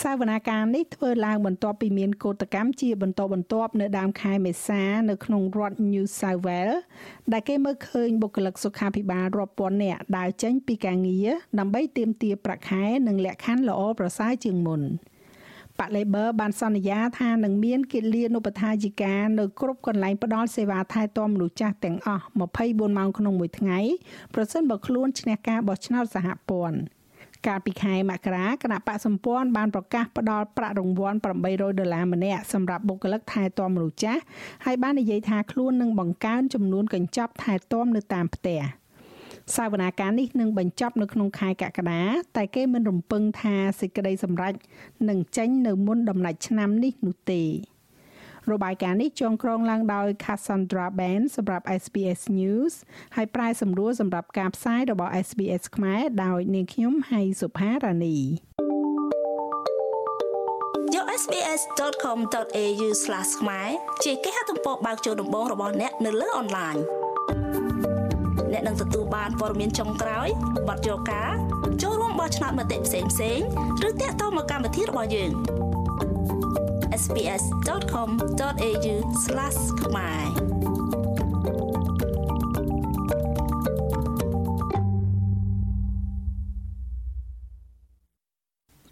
[0.00, 6.78] សាវនាការនេះធ្វើឡើងបន្ទាប់ពីមានកោតកម្មជាបន្តបន្ទាប់នៅដើមខែមេសានៅក្នុងរដ្ឋ New South Wales
[7.32, 11.28] ដែលគេមើលឃើញបុគ្គលិកសុខាភិបាលរាប់ពាន់នាក់ដើរចេញពីការងារ
[11.58, 14.82] ដើម្បីទាមទារប្រាក់ខែនិងលក្ខខណ្ឌល្អប្រសើរជាងមុន
[15.78, 22.24] ប៉ា Labor បានសន្យាថានឹងមានកិលានុបដ្ឋាយិកានៅគ្រប់កន្លែងផ្ដល់សេវាថែទាំមនុស្សចាស់ទាំងអស់
[22.60, 23.78] 24ម៉ោងក្នុងមួយថ្ងៃ
[24.34, 26.78] ប្រសិនបើខ្លួនឈ្នះការបោះឆ្នោតសហព័ន្ធ
[27.46, 34.20] កាលពីខែមករាគណៈបកសម្ព័ន្ធបានប្រកាសផ្ដល់ប្រាក់រង្វាន់800ដុល្លារម្នាក់សម្រាប់បុគ្គលិកថែទាំមនុស្សចាស់
[34.64, 38.60] ហើយបាននិយាយថាខ្លួននឹងបង្កើនចំនួនកញ្ចប់ថែទាំនៅតាមផ្ទះ
[39.56, 42.02] សាវនាការនេះនឹងបញ្ចប់នៅក្នុងខែកក្កដា
[42.36, 44.54] តែគេមិនរំពឹងថាសេចក្តីសម្រេច
[45.08, 47.42] នឹងចេញនៅមុនដំណាច់ឆ្នាំនេះនោះទេ
[48.52, 52.72] របាយការណ៍នេះចងក្រងឡើងដោយ Cassandra Ben សម្រាប់ SBS News
[53.16, 58.18] ហើយប្រាយសម្រួលសម្រាប់ការផ្សាយរបស់ SBS ខ្មែរដោយនាងខ្ញុំហៃសុផារ៉ានី
[60.94, 62.88] យក sbs.com.au/
[63.40, 63.70] ខ្មែរ
[64.04, 66.76] ជាគេហទំព័របើកចូលដំបងរបស់អ្នកនៅលើអនឡាញ
[68.52, 70.28] អ្នកនឹងទទួលបានព័ត៌មានចុងក្រោយ
[70.68, 71.32] បទយការ
[71.82, 73.46] ចូលរួមបោះឆ្នោតមតិផ្សេងៗ
[73.88, 75.30] ឬតាក់ទងមកកម្មវិធីរបស់យើង
[77.00, 78.94] sbs.com.au/
[79.82, 80.26] ខ្មែរ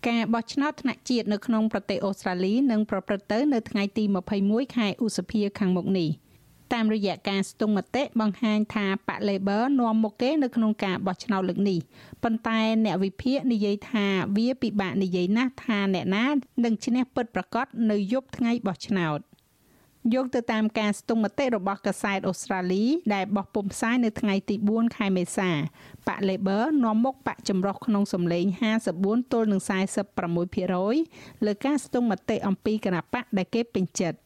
[0.08, 4.04] ការបោះឆ្នោតថ្នាក់ជាតិនៅក្នុងប្រទេសអូស្ត្រាលីនឹងប្រព្រឹត្តទៅនៅថ្ងៃទី
[4.40, 6.10] 21ខែឧសភាខាងមុខនេះ។
[6.72, 11.78] តាមរយៈការស្ទង់មតិបង្ហាញថាបក Labor នាំមុខគេនៅក្នុងការបោះឆ្នោតលើកនេះ
[12.22, 14.06] ប៉ុន្តែអ្នកវិភាគនិយាយថា
[14.36, 16.26] វាពិបាកនិយាយណាស់ថាអ្នកណា
[16.64, 19.20] នឹងឈ្នះពិតប្រាកដនៅយប់ថ្ងៃបោះឆ្នោត
[20.14, 25.50] យកទៅតាមការស្ទង់មតិរបស់កាសែតអូស្ត្រាលី ដែលបោះពុម្ពផ្សាយនៅថ្ងៃទី4ខែមេសា
[26.06, 28.44] បក Labor នាំមុខបកចម្រុះក្នុងសម្លេង
[28.88, 29.60] 54ទល់នឹង
[30.72, 34.18] 46%លើការស្ទង់មតិអំពីគណៈបកដែលគេពេញចិត្ត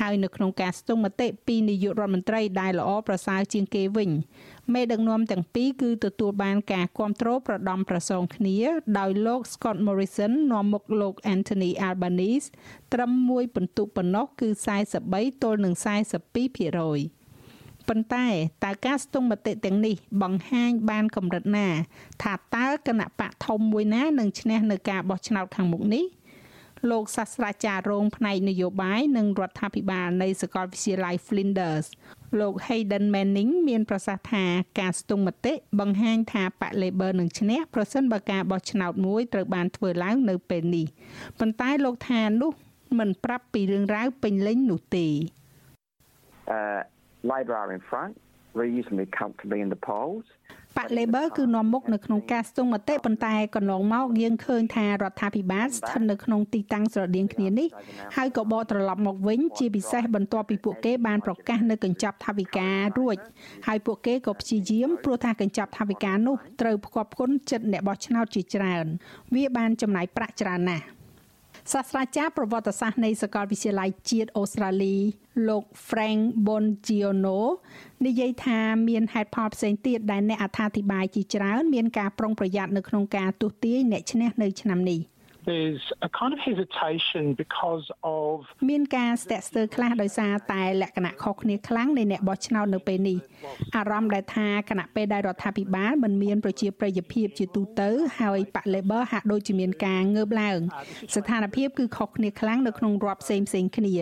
[0.00, 4.10] ហើយនៅក្នុងការស្ទង់មតិពីនាយករដ្ឋមន្ត្រីដែលល្អប្រសើរជាងគេវិញ
[4.74, 8.56] មេដឹកនាំទាំងពីរគឺទទួលបានការគ្រប់គ្រងប្រដំប្រសងគ្នា
[8.98, 12.48] ដោយលោក Scott Morrison នាំមុខលោក Anthony Albanese
[12.92, 14.48] ត្រឹមមួយពិន្ទុប៉ុណ្ណោះគឺ
[14.96, 15.86] 43ទល់នឹង42%
[17.88, 18.26] ប៉ុន្តែ
[18.64, 21.68] តើការស្ទង់មតិទាំងនេះបង្ហាញបានកម្រិតណា
[22.22, 26.04] ថាតើគណៈបកធំមួយណានឹងឈ្នះនៅការបោះឆ្នោតខាងមុខនេះ
[26.90, 31.86] លោកសាស្ត្រាចារ្យរងផ្នែកនយោបាយនិងរដ្ឋាភិបាលនៃសាកលវិទ្យាល័យ Flinders
[32.40, 34.44] លោក Hayden Manning មានប្រសាសន៍ថា
[34.80, 40.86] ការស្ទង់មតិបង្ហាញថាបក Labor នឹងឈ្នះប្រសិនបើការបោះឆ្នោតមួយត្រូវបានធ្វើឡើងនៅពេលនេះ
[41.38, 42.52] ប៉ុន្តែលោកថានោះ
[42.98, 45.06] មិនប្រាប់ពីរឿងរ៉ាវពេញលេញនោះទេ
[46.58, 46.80] Uh
[47.32, 48.12] Labor are in front
[48.62, 50.26] reasonably comfortably in the polls
[50.76, 57.68] បក Labor គឺនាំមុខនៅក្នុងការស្ទង់មតិប៉ុន្តែកន្លងមកយើងឃើញថារដ្ឋាភិបាលស្ថិតនៅក្នុងទីតាំងស្រដៀងគ្នានេះ
[58.16, 63.16] ហើយក៏បកត្រឡប់មកវិញជាពិសេសបន្ទាប់ពីពួកគេបានប្រកាសនៅកញ្ចប់ថវិការួច
[63.66, 68.86] ហើយពួកគេក៏ព្យាយាមព្រោះថាកញ្ចប់ថវិកានោះត្រូវផ្គប់ផ្គុនចិត្តអ្នកបោះឆ្នោតជាច្រើន
[69.34, 70.95] វាបានចំណាយប្រាក់ច្រើនណាស់
[71.72, 74.96] សាស្ត្រាចារ្យប្រវត្តិសាស្ត្រនៃសាកលវិទ្យាល័យជាតិអូស្ត្រាលី
[75.48, 77.40] លោក Frank Bongiono
[78.06, 85.00] និយាយថាមានហេតុផលផ្សេងទៀតដែលអ្នកអត្ថាធិប្បាយជាច្រើនមានការប្រុងប្រយ័ត្ននៅក្នុងការទស្សន៍ទាយអ្នកឈ្នះនៅឆ្នាំនេះ។
[85.46, 87.86] there's a kind of hesitation because
[88.18, 88.34] of
[88.70, 93.18] មានការស្ទាក់ស្ទើរខ្លះដោយសារតែលក្ខណៈខុសគ្នាខ្លាំងនៃអ្នកបោះឆ្នោតនៅពេលនេះ
[93.76, 100.58] អារម្មណ៍ដែលថាគណៈពេលដែលរដ្ឋាភិបាលមិនមានប្រជាប្រិយភាពជាទូទៅហើយបក Labor ហាក់ដូចជាមានការងើបឡើង
[101.14, 103.96] ស្ថានភាពគឺខុសគ្នាខ្លាំងនៅក្នុងរដ្ឋផ្សេងផ្សេងគ្នា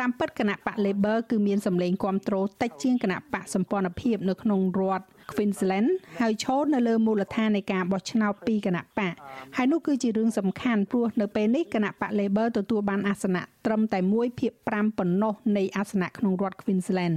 [0.00, 9.14] តាមពិតគណៈបក Labor គឺមានសម្លេងគ្រប់គ្រងតិចជាងគណៈបកសម្ព័ន្ធភាពនៅក្នុងរដ្ឋ Queensland ហើយឈរនៅលើមូលដ្ឋាននៃការបោះឆ្នោតពីគណៈបក
[9.56, 17.16] ហើយនោះគឺជារឿងសំខាន់ព្រោះនៅពេលនេះគណៈបក Labor ទទួលបានអាសនៈត្រឹមតែ1ភាគ5ប៉ុណ្ណោះនៃអាសនៈក្នុងរដ្ឋ Queensland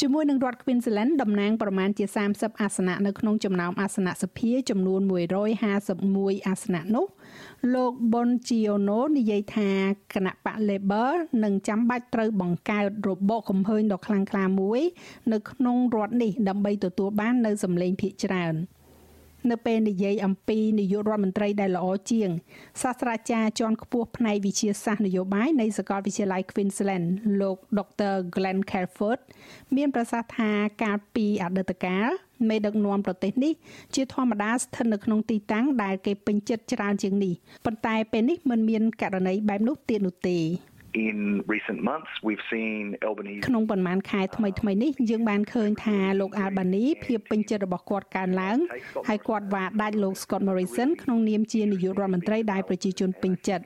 [0.00, 5.00] ជាមួយនឹងរដ្ឋ Queensland តំណាងប្រមាណជា30អាសនៈនៅក្នុងចំណោមអាសនៈសភាចំនួន
[5.68, 7.06] 151អាសនៈនោះ
[7.74, 9.70] លោក Bongiorno និយាយថា
[10.14, 11.12] គណៈបក Labor
[11.44, 14.80] នឹងចាំបាច់ត្រូវបង្កើតរបបកំហើញដ៏ខ្លាំងក្លាមួយ
[15.32, 18.54] នៅក្នុងរដ្ឋនេះដើម្បីទទួលបាននៅសម្លេងភាគច្រើន
[19.50, 22.30] នៅពេលនិយាយអំពីនាយករដ្ឋមន្ត្រីដែលល្អជាង
[22.82, 27.06] សាស្ត្រាចារ្យជាន់ខ្ពស់ផ្នែកវិទ្យាសាស្ត្រនយោបាយនៃសាកលវិទ្យាល័យ Queensland
[27.40, 28.14] លោក Dr.
[28.34, 29.20] Glenn Calford
[29.76, 30.50] មានប្រសាសន៍ថា
[30.82, 32.08] កាលពីអតីតកាល
[32.48, 33.52] មេដឹកនាំប្រទេសនេះ
[33.94, 40.38] ជាធម្មតាស្ថិតនៅក្នុងទីតាំងដែលគេពេញចិត្តច្រើនជាងនេះប៉ុន្តែពេលនេះមិនមានករណីបែបនោះទៀតនោះទេ
[41.04, 41.18] in
[41.54, 48.58] recent months we've seen Albanese ក្នុងប៉ុន្មានខែថ្មីថ្មីនេះយើងបានឃើញថាលោក Albany ភាពពេញចិត្តរបស់គាត់កើនឡើង
[49.08, 53.64] ហើយគាត់វាដាច់លោក Scott Morrison ក្នុងនាមជានាយករដ្ឋមន្ត្រីដែលប្រជាជនពេញចិត្ត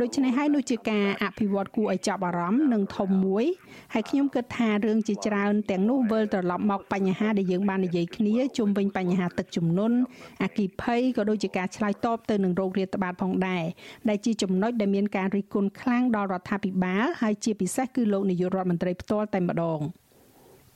[0.00, 3.44] ដូច្នេះហើយនោះជាការអភិវឌ្ឍគួរឲ្យចាប់អារម្មណ៍និងធំមួយ
[3.92, 9.96] ហើយខ្ញុំគិតថារឿងជាច្រើនទាំងនោះវិលត្រឡប់មកបញ្ហាដែលយើងបាននិយាយគ្នាជុំវិញបញ្ហាទឹកជំនន់
[10.42, 13.64] អគិភ័យក៏ដូចជាការឆ្លើយតបទៅនឹងโรគរាតត្បាតផងដែរ
[14.08, 19.80] ដែលជាចំណុចដែលមានការរិះគន់ខ្លាំងដល់រដ្ឋាភិបាលហើយជាពិសេសគឺលោកនាយករដ្ឋមន្ត្រីផ្ទាល់តែម្ដង។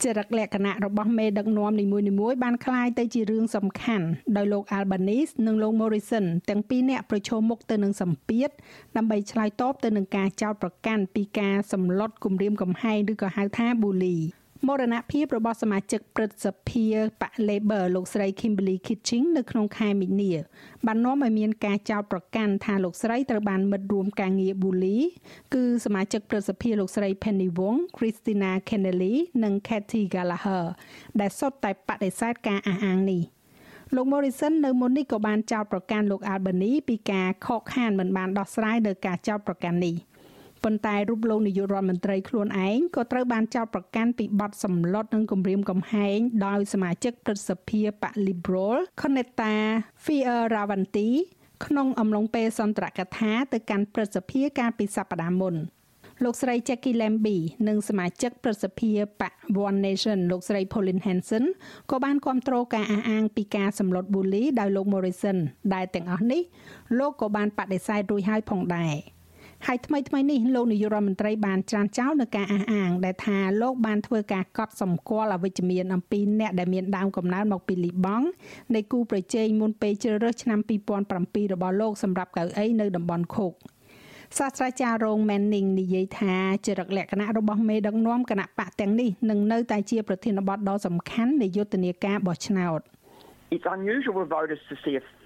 [0.04, 4.06] ចរិតលក្ខណៈរបស់មេដឹកនាំនីមួយៗបានคล้ายទៅជារឿងសំខាន់
[4.38, 8.50] ដោយលោក Albanese និងលោក Morrison ទាំងពីរនាក់ប្រឈមមុខទៅនឹងសម្ពាធ
[8.96, 14.18] ដើម្បីឆ្លើយតបទៅនឹងការចោទប្រកាន់ពីការសម្លុតគំរាមកំហែងឬក៏ហៅថា bully
[14.65, 16.87] មរណភាពរបស់សមាជិកព្រឹទ្ធសភា
[17.21, 20.33] បក Labor លោកស្រី Kimberly Kitching នៅក្នុងខែមីនា
[20.87, 24.99] បាននាំឲ្យមានការចោទប្រកាន់ថាលោកស្រីត្រូវបានមិត្តរួមការងារ bully
[25.55, 29.15] គឺសមាជិកព្រឹទ្ធសភាលោកស្រី Penny Wong, Christina Kennelly
[29.45, 30.65] និង Kathy Gallagher
[31.21, 33.23] ដែលសុទ្ធតែបដិសេធការអះអាងនេះ
[33.95, 39.97] លោក Morrison នៅមុននេះក៏បានចោទប្រកាន់លោក Albany ពីការខកខានមិនបានដោះស្រាយនៅការចោទប្រកាន់នេះ។
[40.67, 49.55] ប៉ុន្តែរូបលោកនាយករដ្ឋមន្ត្រីខ្លួនឯងក៏ត្រូវបានចោទប្រកាន់ពីបទសម្លុតនិងគំរាមកំហែងដោយសមាជិកព្រឹទ្ធសភាបក Liberal Konetta
[50.05, 51.09] Fierravanti
[51.65, 55.55] ក្នុងអំឡុងពេលសន្ទរកថាទៅកាន់ព្រឹទ្ធសភាកាលពីសប្តាហ៍មុន
[56.25, 59.33] លោកស្រី Jackie Lambie និងសមាជិកប្រសិទ្ធិបក
[59.67, 61.45] One Nation លោកស្រី Pauline Hanson
[61.91, 65.39] ក៏បានគ្រប់គ្រងការអះអាងពីការសម្លុត bully ដោយលោក Morrison
[65.75, 66.43] ដែលទាំងអស់នេះ
[66.99, 68.95] លោកក៏បានបដិសេធរួចហើយផងដែរ។
[69.69, 78.27] ហើយថ្មីថ្មីនេះលោកនាយករដ្ឋមន្ត្រីបានច្រានចោលនៅការអះអាង ដែលថាលោកបានធ្វើការកត់សម្គាល់អវិជ្ជមានអំពីអ្នកដែលមានដើមកំណើតមកពីលីបង់
[78.75, 80.59] នៃគូប្រជែងមុនពេលជ្រើសរើសឆ្នាំ
[81.07, 83.53] 2007របស់លោកសម្រាប់កៅអីនៅតំបន់ខូក
[84.39, 86.35] សាស្ត្រាចារ្យរង Manning និយាយថា
[86.67, 92.83] ចរិតលក្ខណៈរបស់មេដឹកនាំគណៈបកទាំងនេះនឹងនៅតែជាប្រធានបទដ៏សំខាន់នៃយុទ្ធនាការបោះឆ្នោត
[93.55, 95.26] It's unusual for voters to see a focus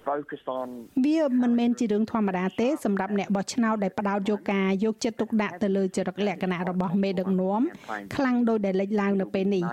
[1.05, 7.61] វាមិនមែនជារឿងធម្មតាទេសម្រាប់អ្នកបោះឆ្នោតដែលផ្ដោតយកការយកចិត្តទុកដាក់ទៅលើចរិតលក្ខណៈរបស់មេដឹកនាំ
[8.15, 9.63] ខ្លាំងដោយដែលលេចឡើងនៅពេលនេះ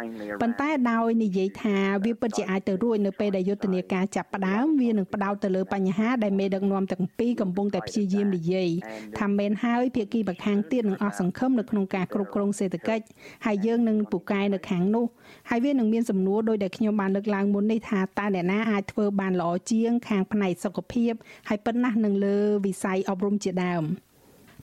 [0.41, 8.71] ប៉ុន្តែដោយនិយាយថាវាពិតជាអាចទៅរួចនៅពេលដែលយុទ្ធនាការចាប់ផ្ដើមវានឹងផ្ដោតទៅលើបញ្ហាដែលមេដឹកនាំទាំងពីរកំពុងតែព្យាយាមនិយាយ
[9.19, 13.05] ថាមែនហើយភាគីម្ខាងទៀតនឹងអស់សង្ឃឹមនៅក្នុងការគ្រប់គ្រងសេដ្ឋកិច្ច
[13.47, 15.05] ហើយយើងនឹងពូកែនៅខាងនោះ
[15.51, 21.13] ហើយវានឹងមានសំណួរដោយដែលខ្ញុំបានលើកឡើងមុននេះថាតើអ្នកណាអាចធ្វើបានល្អជាងខាងខាងផ្នែកសុខភាព
[21.49, 23.85] ហើយប៉ុណ្ណោះនឹងលើវិស័យអប់រំជាដើម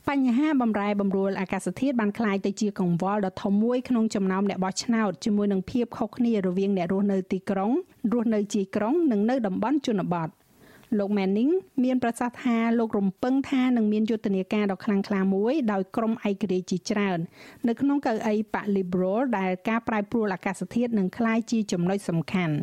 [0.08, 7.72] បញ្ហាបំរែបំរួលអាកាសធាតុបានក្លាយទៅជាកង្វល់ដ៏ធំមួយក្នុងចំណោមអ្នកបោះឆ្នោតជាមួយនឹងភាពខុសគ្នារវាងអ្នករស់នៅទីក្រុង
[8.14, 10.30] រស់នៅជាក្រុងនិងនៅតំបន់ជនបទ
[11.00, 11.52] លោក Manning
[11.84, 17.20] មានប្រសាសន៍ថាលោករំពឹងថានឹងមានយុទ្ធនាការដ៏ខ្លាំងក្លាមួយដោយក្រុមឯករាជ្យជាច្រើន
[17.68, 22.56] នៅក្នុងកៅអីប៉ Liberal ដែលការប្រែប្រួលអាកាសធាតុនឹងក្លាយជាចំណុចសំខាន់។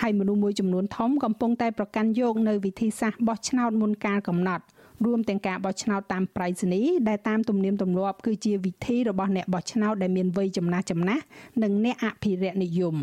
[0.00, 4.64] ហើយមនុស្សមួយចំនួនធំកំពុងតែប្រកាន់យកនៅវិធីសាស្ត្របោះឆ្នោតមុនកាលកំណត់
[5.04, 11.22] រួមទាំងការបោះឆ្នោតតាមប្រៃសណីដែលតាមទំនៀមទម្លាប់គឺជាវិធីរបស់អ្នកបោះឆ្នោតដែលមានវ័យចំណាស់ចំណាស់
[11.62, 12.96] និងអ្នកអភិរក្សនិយម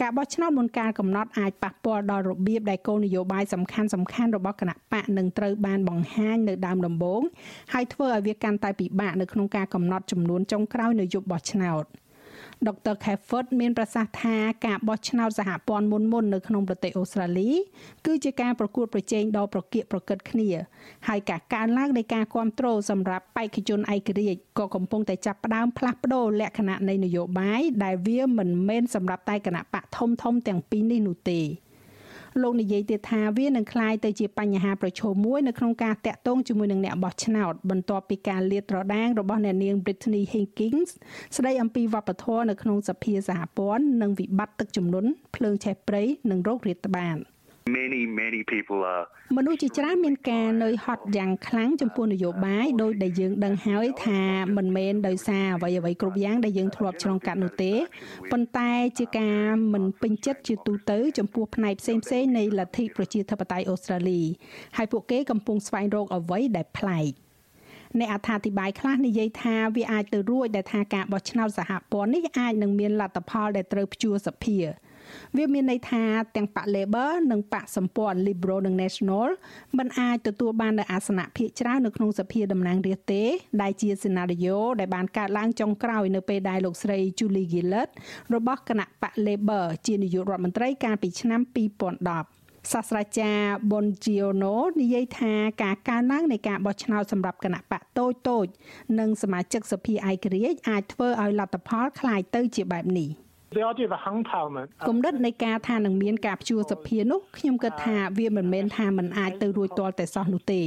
[0.00, 7.22] ការបោះឆ្នោតមុនកាលកំណត់អាចប៉ះពាល់ដល់របៀបដែលគោលនយោបាយសំខាន់សំខាន់របស់គណៈបកនឹងត្រូវបានបង្ហាញនៅដើមដំបូង
[7.72, 11.86] ហើយធ្វើឲ្យវាកាន់តែពិបាកនៅក្នុងការកំណត់ចំនួនចុងក្រោយនៅយប់បោះឆ្នោត។
[12.66, 17.50] ដុកទ័រ Cafford មានប្រសាសន៍ថាការបោះឆ្នោតសហព័ន្ធមុនមុននៅក្នុងប្រទេសអូស្ត្រាលី
[18.06, 20.48] គឺជាការប្រកួតប្រជែងដ៏ប្រកៀកប្រកិតគ្នា
[21.08, 31.40] ហើយការកើនឡើងនៃការគ្រប់គ្រងសម្រាប់បេក្ខជនឯករាជ្យក៏កំពុងតែចាប់ផ្ដើមផ្លាស់ប្ដូរលក្ខណៈនៃនយោបាយដែលវាមិនមែនសម្រាប់តែគណៈបកធំធំទាំងពីរនេះនោះទេ។
[32.42, 40.90] លោកនិយាយទៀតថាវានឹងក្លាយទៅជាបញ្ហាប្រឈមមួយនៅក្នុងការតាក់ទងជាមួយនឹងអ្នកបោះឆ្នោតបន្ទាប់ពីការលាតត្រដាងរបស់អ្នកនាង Britney Higgins
[41.36, 47.18] ស្ដីអំពីវប្បធម៌នៅក្នុងសភាសហព័ន្ធនិងវិបត្តិទឹកជំនន់ភ្លើងឆេះព្រៃនិងរោគរាតត្បាត។
[47.76, 49.04] many many people are
[49.36, 54.22] មនុស្សជាច្រើនមានការនឿយហត់យ៉ាងខ្លាំងចំពោះនយោបាយដោយដែលយើងដឹងហើយថា
[54.56, 57.72] មិនមែនដោយសារអ្វីអ្វីគ្រប់យ៉ាងដែលយើងធ្លាប់ឆ្លងកាត់នោះទេ
[58.30, 64.22] ប៉ុន្តែជាការមិនពេញចិត្តជាទូទៅចំពោះផ្នែកផ្សេងផ្សេងនៃលទ្ធិប្រជាធិបតេយ្យអូស្ត្រាលី
[64.76, 67.12] ហើយពួកគេកំពុងស្វែងរកអ្វីដែលប្លែក
[67.98, 74.58] អ្នកអត្ថាធិប្បាយខ្លះនិយាយថាវាអាចទៅរួចដែលថាការបោះឆ្នោតសហព័ន្ធនេះអាចនឹងមានលទ្ធផលដែលត្រូវព្យួរសភា
[75.37, 76.03] វាមានន័យថា
[76.35, 79.27] ទាំងបក Labor និងបកសម្ព័ន្ធ Liberal និង National
[79.77, 83.23] មិនអាចទទួលបាននូវអាសនៈភាគច្រើននៅក្នុងសភាតំណាងរាស្ត្រទេ
[83.61, 87.89] ដែលជាសេណារីយ៉ូដែលបានកើតឡើងចុងក្រោយនៅពេលដែលលោកស្រី Julie Gillard
[88.35, 91.41] របស់គណៈបក Labor ជានាយករដ្ឋមន្ត្រីកាលពីឆ្នាំ
[92.05, 98.45] 2010សាស្ត្រាចារ្យ Bongiono និយាយថាការកើនឡើងនៃការបោះឆ្នោតសម្រាប់គណៈបកតូចតូច
[98.99, 103.09] និងសមាជិកសភាឯករាជ្យអាចធ្វើឲ្យលទ្ធផលคล้ายទៅជាបែបនេះ។
[103.56, 110.62] The idea of a hung parliament គំនិតនៃការថានឹងមានការព្យួរសភានោះខ្ញុំគិតថាវាមិនមែនថាมันអាចទៅរួចទាល់តែសោះនោះទេ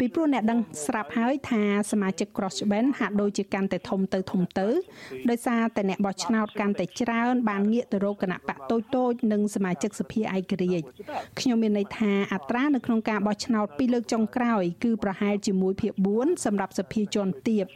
[0.00, 4.68] ពីព្រោះអ្នកដឹងស្រាប់ហើយថាសមាជិក crossband ហាក់ដូចជាកាន់តែធំទៅធំទៅ
[5.30, 10.86] ដោយសារតែអ្នកបោះឆ្នោតកាន់តែច្រើនបានងាកទៅរកគណៈបកតូចតូចនិងសមាជិកសភាឯករាជ្យ
[11.40, 17.66] ខ្ញុំមានន័យថាអត្រានៅក្នុងការបោះឆ្នោតពីរលើកចុងក្រោយគឺប្រហែលជាមួយភាគ4សម្រាប់សភាជាន់ទាប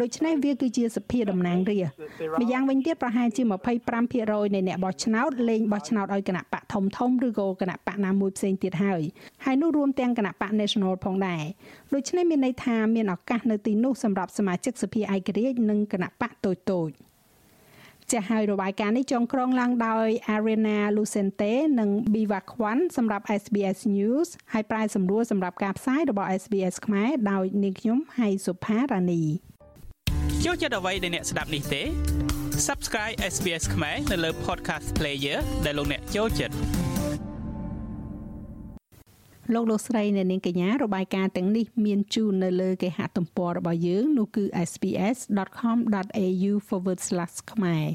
[0.00, 3.42] ដូច្នេះវាគឺជាសភាតំណាងរាស្ត្រម្យ៉ាងវិញទៀតប្រហែលជា
[3.76, 9.02] 25 5%នៃអ្នកបោះឆ្នោតលេងបោះឆ្នោតឲ្យគណៈបកធំធំឬក៏គណៈបកណាមួយផ្សេងទៀតហើយ
[9.44, 11.44] ហើយនោះរួមទាំងគណៈបក National ផងដែរ
[11.94, 16.90] ដូច្នេះមានន័យថាមានឱកាសនៅទីនោះសម្រាប់សមាជិកសភាឯករាជ្យនិងគណៈបកតូចតូច
[18.12, 29.22] ចាស់ហើយរបាយការណ៍នេះចងក្រងឡើងដោយ Arena Lucente និង Biva Kwan សម្រាប់ SBS News ហើយប្រាយសម្រួលសម្រាប់ការផ្សាយរបស់ SBS ខ្មែរដោយនាងខ្ញុំហៃសុផារ៉ានី
[30.44, 31.82] ចូលចិត្តអ្វីដែលអ្នកស្ដាប់នេះទេ
[32.64, 36.54] Subscribe SBS ខ្មែរនៅលើ Podcast Player ដែលលោកអ្នកចូលចិត្ត
[39.54, 46.52] លោកលោកស្រីអ្នកនាងកញ្ញារបាយការណ៍ទាំងនេះមានជូននៅលើគេហទំព័ររបស់យើងនោះគឺ sps.com.au/
[47.52, 47.86] ខ្មែរ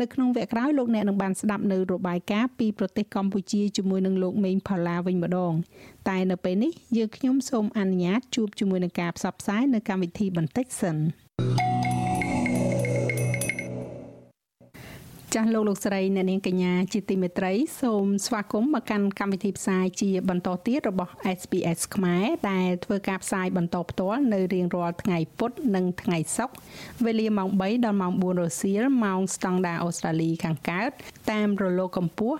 [0.00, 5.52] នៅក្នុងវគ្គក្រោយលោកអ្នកនឹងបានស្ដាប់នៅរបាយការណ៍ពីប្រទេសកម្ពុជាជាមួយនឹងលោកមេងផល្លាវិញម្ដង
[6.08, 10.98] តែនៅពេលនេះយើងខ្ញុំសូមអនុញ្ញាតជួបជាមួយនឹងការផ្សព្វផ្សាយនៅកម្មវិធីបន្តិចសិន
[15.34, 26.54] ចាស់លោកលោកស្រីអ្នកនាងកញ្ញាជាទីមេត្រីសូមស្វាគមន៍មកកាន់កម្មវិធីផ្សាយជាបន្តទៀតរបស់ SPS ខ្មែរដែលធ្វើការផ្សាយបន្តផ្ទាល់នៅរៀងរាល់ថ្ងៃពុធនិងថ្ងៃសុក្រ
[27.04, 30.90] វេលាម៉ោង3ដល់ម៉ោង4រសៀលម៉ោងស្តង់ដារអូស្ត្រាលីខាងកើត
[31.30, 32.38] តាមរលកកម្ពស់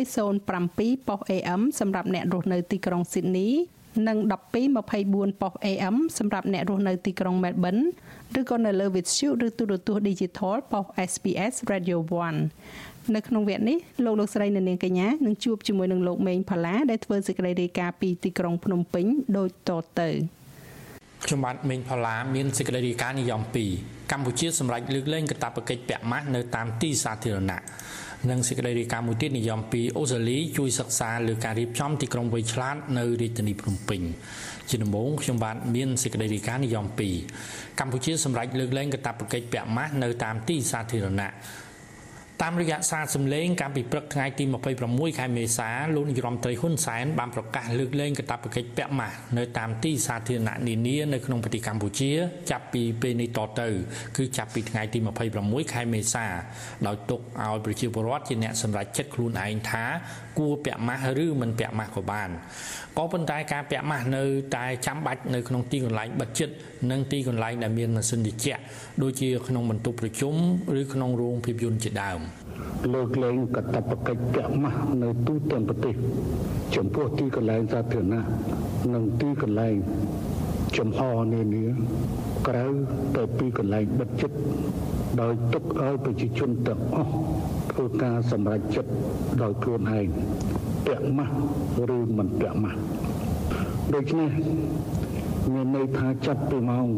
[0.00, 3.50] 1107ប៉ុស AM សម្រាប់អ្នករស់នៅទីក្រុងស៊ីដនី
[4.08, 4.18] និង
[4.78, 7.84] 1224ប៉ុស AM សម្រាប់អ្នករស់នៅទីក្រុង Melbourne
[8.40, 11.98] ឬក៏នៅលើ Vuthu ឬទូរទស្សន៍ Digital ប៉ុស SPS Radio
[12.56, 20.08] 1នៅក្នុងវគ្គនេះលោកលោកស្រីនៅនាងកញ្ញានឹងជួបជាមួយនឹងលោកមេងផល្លាដែលធ្វើសេចក្តីរាយការណ៍ពីទីក្រុងភ្នំពេញដូចតទៅ
[21.24, 23.42] ខ្ញុំបាទមេងផល្លាមានសេចក្តីរាយការណ៍និយម
[23.76, 27.60] 2កម្ពុជាសម្រាប់លើកលែងកាតព្វកិច្ចពាក់ម៉ាស់នៅតាមទីសាធារណៈ
[28.28, 34.00] និងសេចក្តីរាយការណ៍មួយទៀតនិយមពីអូស្ត្រាលីជួយសិក្សាលើការរៀបចំទីក្រុងវៃឆ្លាតនៅរាជធានីភ្នំពេញ
[34.68, 36.86] ជាដំបូងខ្ញុំបាទមានសេចក្តីរាយការណ៍និយម
[37.32, 41.30] 2កម្ពុជាសម្រេចលើកលែងកាតព្វកិច្ចពាក់ម៉ាស់នៅតាមទីសាធារណៈ
[42.42, 44.44] តាមរយៈសារសម្លេងកាលពីព្រឹកថ្ងៃទី
[44.82, 52.10] 26ខែមេសាលោកនាយរដ្ឋមន្ត្រីហ៊ុនសែនបានប្រកាសលើកលែងកាតព្វកិច្ចពាក់ម៉ាស់នៅតាមទីសាធារណៈនានានៅក្នុងប្រទេសកម្ពុជា
[52.50, 53.68] ចាប់ពីពេលនេះតទៅ
[54.16, 54.98] គឺចាប់ពីថ្ងៃទី
[55.36, 56.26] 26ខែមេសា
[56.86, 59.84] ដោយទុកឲ្យប្រជាពលរដ្ឋជាអ្នកសម្រេចចិត្តខ្លួនឯងថា
[60.38, 62.28] គួរពាក់ម៉ាស់ឬមិនពាក់ម៉ាស់ក៏បាន
[62.98, 64.22] ក៏ប៉ុន្តែការពាក់ម៉ាស់នៅ
[64.56, 66.48] តែចាំបាច់នៅក្នុងទីកន្លែងបិទជិត
[66.90, 68.62] និងទីកន្លែងដែលមានម៉ាស៊ីនត្រជាក់
[69.02, 70.34] ដូចជាក្នុងបន្ទប់ប្រជុំ
[70.80, 72.20] ឬក្នុងរោងភាពយន្តជាដើម
[72.94, 75.94] លើកលែងកតបកិច្ចពាក់ម៉ាស់នៅទូទាំងប្រទេស
[76.76, 78.22] ចំពោះទីកន្លែងសាធារណៈ
[78.94, 79.74] និងទីកន្លែង
[80.78, 81.00] ចំហ
[81.32, 81.64] នានា
[82.48, 82.64] ក្រៅ
[83.16, 84.30] ទៅពីកន្លែងបិទជិត
[85.20, 87.12] ដោយទុកឲ្យប្រជាជនទាំងអស់
[87.80, 88.90] ធ្វើការសម្រេចចិត្ត
[89.42, 90.06] ដោយខ្លួនឯង
[90.86, 91.34] ពាក់ម៉ាស់
[91.96, 92.80] ឬមិនពាក់ម៉ាស់
[93.94, 94.30] ដូច្នេះ
[95.52, 96.88] មានន័យថាចាប់ពីម៉ោង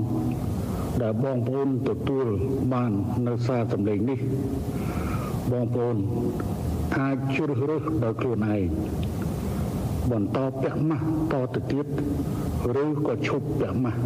[1.02, 2.26] ដែលបងប្អូនទទួល
[2.72, 2.92] បាន
[3.26, 4.20] នៅសារសម្លេងនេះ
[5.52, 5.96] បងប្អូន
[6.98, 8.62] អាចជ្រើសរើសដោយខ្លួនឯង
[10.12, 11.86] បន្តពាក់ម៉ាស់តទៅទៀត
[12.82, 14.00] ឬក៏ឈប់ពាក់ម៉ាស់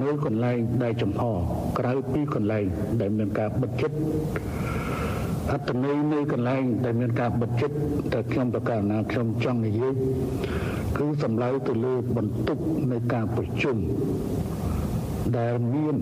[0.00, 1.22] នៅកន្លែងដែលចំហ
[1.78, 2.64] ក្រៅពីកន្លែង
[3.00, 3.90] ដែលមានការបិទជិត
[5.52, 7.70] អត្តន័យនៃកន្លែងដែលមានការបិទជិត
[8.12, 9.94] តែខ្ញុំប្រកាសណាខ្ញុំចង់និយាយ
[10.98, 12.58] គឺសំដៅទៅលើបន្ទុក
[12.92, 13.76] នៃការប្រជុំ
[15.38, 15.96] ដែលមាន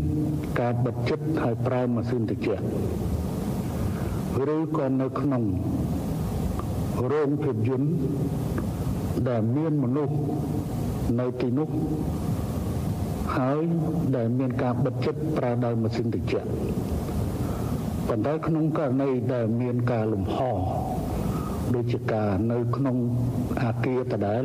[0.61, 2.63] ការបិទជិតហើយប្រើម៉ាស៊ីនត្រជាក់
[4.57, 5.43] ឬក៏នៅក្នុង
[7.13, 7.91] រោងភាពយន្ត
[9.29, 10.15] ដែលមានមនុស្ស
[11.21, 11.69] នៅទីនោះ
[13.37, 13.63] ហើយ
[14.17, 16.49] ដែលមានការបិទចិត្តប្រើដោយម៉ាស៊ីនត្រជាក់
[18.09, 20.37] ប៉ុន្តែក្នុងករណីដែលមានការលំហ
[21.75, 22.97] ដូចជាការនៅក្នុង
[23.63, 24.45] អាគារដដែល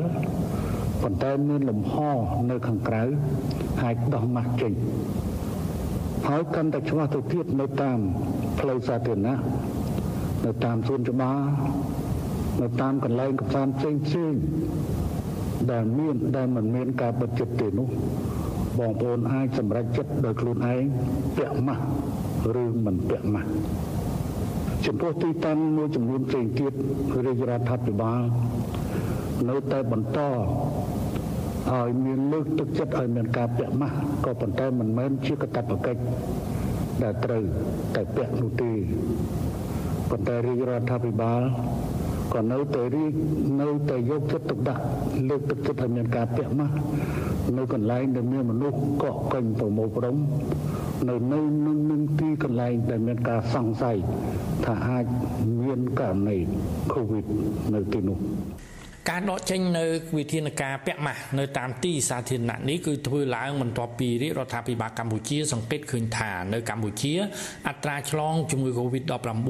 [1.01, 1.93] ប៉ុន្តែមានលំហ
[2.49, 3.03] នៅខាងក្រៅ
[3.84, 4.73] អាចដោះម៉ាស់ចេញ
[6.27, 7.99] ហើយកាន់តែច្បាស់ទៅទៀតនៅតាម
[8.59, 9.38] ផ្លូវសាធារណៈ
[10.45, 11.39] នៅតាមសួនច្បារ
[12.61, 14.34] នៅតាមកន្លែងកំសាន្តផ្សេងផ្សេង
[15.71, 17.88] ដែលមានដែលមិនមានការបិទចិត្តទេនោះ
[18.79, 20.84] បងប្អូនអាចសម្រេចចិត្តដោយខ្លួនឯង
[21.38, 21.84] ពាក់ម៉ាស់
[22.63, 23.49] ឬមិនពាក់ម៉ាស់
[24.85, 26.73] ចំពោះទីតាំងមួយចំនួនផ្សេងទៀត
[27.25, 28.21] រាជរដ្ឋាភិបាល
[29.49, 33.95] នៅតែបន្តឲ្យមានលើកទឹកចិត្តឲ្យមានការពាក់ម៉ាស់
[34.25, 36.01] ក៏ប៉ុន្តែមិនមែនជាកាតព្វកិច្ច
[37.03, 37.43] ដែលត្រូវ
[37.95, 38.71] តែពាក់នោះទេ
[40.09, 41.41] ប៉ុន្តែរាជរដ្ឋាភិបាល
[42.34, 43.13] ក៏នៅតែរីក
[43.61, 44.84] នៅតែយកចិត្តទុកដាក់
[45.30, 46.75] លើកទឹកចិត្តឲ្យមានការពាក់ម៉ាស់
[47.57, 50.15] នៅកន្លែងដែលមានមនុស្សកក់កេញប្រមូលផ្ដុំ
[51.09, 53.97] នៅនៅនឹងនឹងទីកន្លែងដែលមានការសង្ស័យ
[54.65, 55.05] ថាអាច
[55.61, 56.38] មានករណី
[56.93, 57.25] COVID
[57.73, 58.17] នៅទីនោះ
[59.09, 59.85] ការដកចេញនៅ
[60.17, 67.13] វិធានការពាក់ម៉ាស់នៅតាមទីសាធារណៈនេះគឺធ្វើឡើងបន្ទាប់ពីរាជរដ្ឋាភិបាលកម្ពុជា សង្កេតឃើញថានៅកម្ពុជា
[67.69, 69.49] អត្រាឆ្លងជំងឺ Covid-19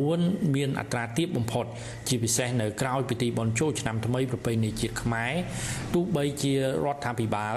[0.56, 1.66] មានអត្រាទាបបំផុត
[2.08, 5.32] ជាពិសេសនៅក្រៅពិធីបុណ្យចូលឆ្នាំថ្មីប្រពៃណីជាតិខ្មែរ
[5.94, 6.54] ទោះបីជា
[6.86, 7.56] រដ្ឋាភិបាល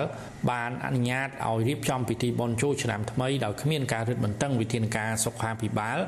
[0.50, 5.98] បានអនុញ្ញាតឲ្យរៀបចំពិធីបុណ្យចូលឆ្នាំថ្មីដោយគ្មានការរឹតបន្តឹងវិធានការសុខាភិបាល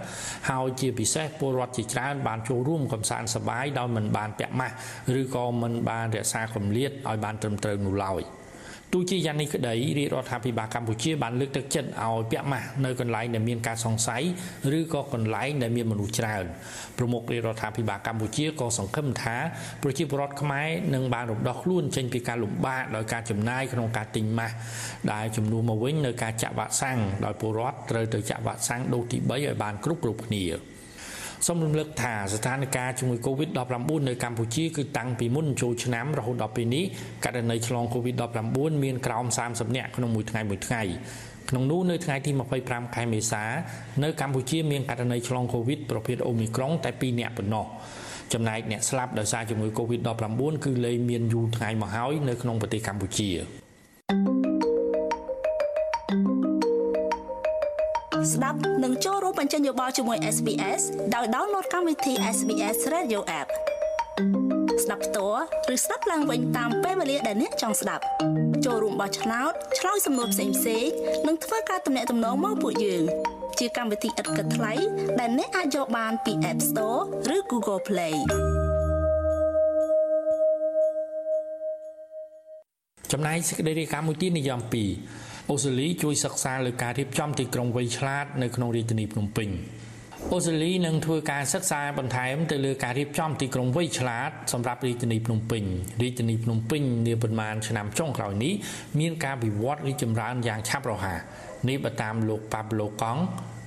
[0.51, 4.75] ហើយជាពិសេសពលរដ្ឋជាច្រើនបានចូលរួមកំសាន្តសប្បាយដោយមិនបានពាក់ម៉ាស់
[5.21, 8.23] ឬក៏មិនបានរក្សាគម្លាតឲ្យបានត្រឹមត្រូវនោះឡើយ។
[8.95, 14.23] ទោះជាយ៉ាងនេះក្តីរាជរដ្ឋាភិបាលកម្ពុជាបានលើកទឹកចិត្តឲ្យពាក់ម៉ាស់នៅកន្លែងដែលមានការសង្ស័យ
[14.79, 16.45] ឬក៏កន្លែងដែលមានមនុស្សច្រើន
[16.99, 19.37] ប្រមុខរាជរដ្ឋាភិបាលកម្ពុជាក៏សង្ឃឹមថា
[19.83, 24.55] ប្រជាពលរដ្ឋខ្មែរនឹងបានរំដោះខ្លួនចេញពីការលំបាកដោយការចំណាយក្នុងការទិញម៉ាស់
[25.13, 30.45] ដែលជំនួសមកវិញនៅការចាក់វ៉ាក់សាំងដោយពលរដ្ឋត្រូវទៅចាក់វ៉ាក់សាំងដូសទី3ឲ្យបានគ្រប់គ្រប់គ្នា
[31.47, 36.85] សូមរំលឹកថាស្ថានភាពជំងឺ Covid-19 នៅកម្ពុជាគឺតាំងពីមុនចូលឆ្នាំរហូតដល់ពេលនេះ
[37.25, 40.83] ករណីឆ្លង Covid-19 មានក្រោម30នាក់ក្នុងមួយថ្ងៃមួយថ្ងៃ
[41.51, 42.31] ក្នុងនោះនៅថ្ងៃទី
[42.63, 43.45] 25ខែមេសា
[44.03, 47.67] នៅកម្ពុជាមានករណីឆ្លង Covid ប្រភេទ Omicron តែ2នាក់ប៉ុណ្ណោះ
[48.33, 53.31] ចំណែកអ្នកស្លាប់ដោយសារជំងឺ Covid-19 គឺលែងមានយូរថ្ងៃមកហើយនៅក្នុងប្រទេសកម្ពុជា
[58.31, 60.83] ស្ដាប់និងចូលរួមបញ្ចេញយោបល់ជាមួយ SBS
[61.15, 63.49] ដោយ download កម្មវិធី SBS Radio App
[64.85, 65.45] ស្ដាប់ផ្ទាល់
[65.75, 68.05] ឬស្ដាប់ឡើងវិញតាមពេលវេលាដែលអ្នកចង់ស្ដាប់
[68.65, 70.87] ចូលរួមបោះឆ្នោតឆ្លើយសំណួរផ្សេងផ្សេង
[71.27, 73.03] និងធ្វើការទំនាក់ទំនងមកពួកយើង
[73.59, 74.73] ជាកម្មវិធីឥតគិតថ្លៃ
[75.21, 77.01] ដែលអ្នកអាចយកបានពី App Store
[77.37, 78.17] ឬ Google Play
[83.13, 89.49] ចំណែកសេចក្តីរាយការណ៍មួយទៀតនិយម2 អូស្ត្រាលីជួយសិក្សាលើការរៀបចំទីក្រុងវៃឆ្លាតនៅក្នុងរាជធានីភ្នំពេញ
[90.33, 95.63] អូស្ត្រាលីនឹងធ្វើការសិក្សាបន្ថែមទៅលើការរៀបចំទីក្រុងវៃឆ្លាតសម្រាប់រាជធានីភ្នំពេញ
[96.03, 98.53] រាជធានីភ្នំពេញនាប្រមាណឆ្នាំចុងក្រោយនេះ
[99.01, 101.19] មានការវិវត្តរីកចម្រើនយ៉ាងឆាប់រហ័ស
[101.69, 103.21] នេះបើតាមលោកប៉ាប្លូកង់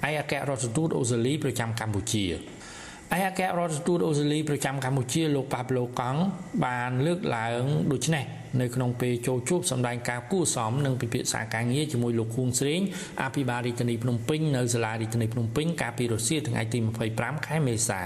[0.07, 6.19] ឯកអគ្គរដ្ឋទូតអូស្ត្រាលីប្រចាំកម្ពុជាឯកអគ្គរដ្ឋទូតអូស្ត្រាលីប្រចាំកម្ពុជាលោកប៉ាប្លូកង់
[6.65, 7.63] បានលើកឡើង
[7.93, 8.25] ដូចនេះ
[8.61, 12.81] នៅក្នុងពេលចូលជួបសម្ដែងការគួសមនិងពិភាក្សាការងារជាមួយលោកខួងស្រេង
[13.23, 16.79] អភិបាលរាជធានីភ្នំពេញនៅសាលារាជធានីភ្នំពេញកាលពីរសៀលថ្ងៃទី
[17.13, 18.01] 25ខែមេសា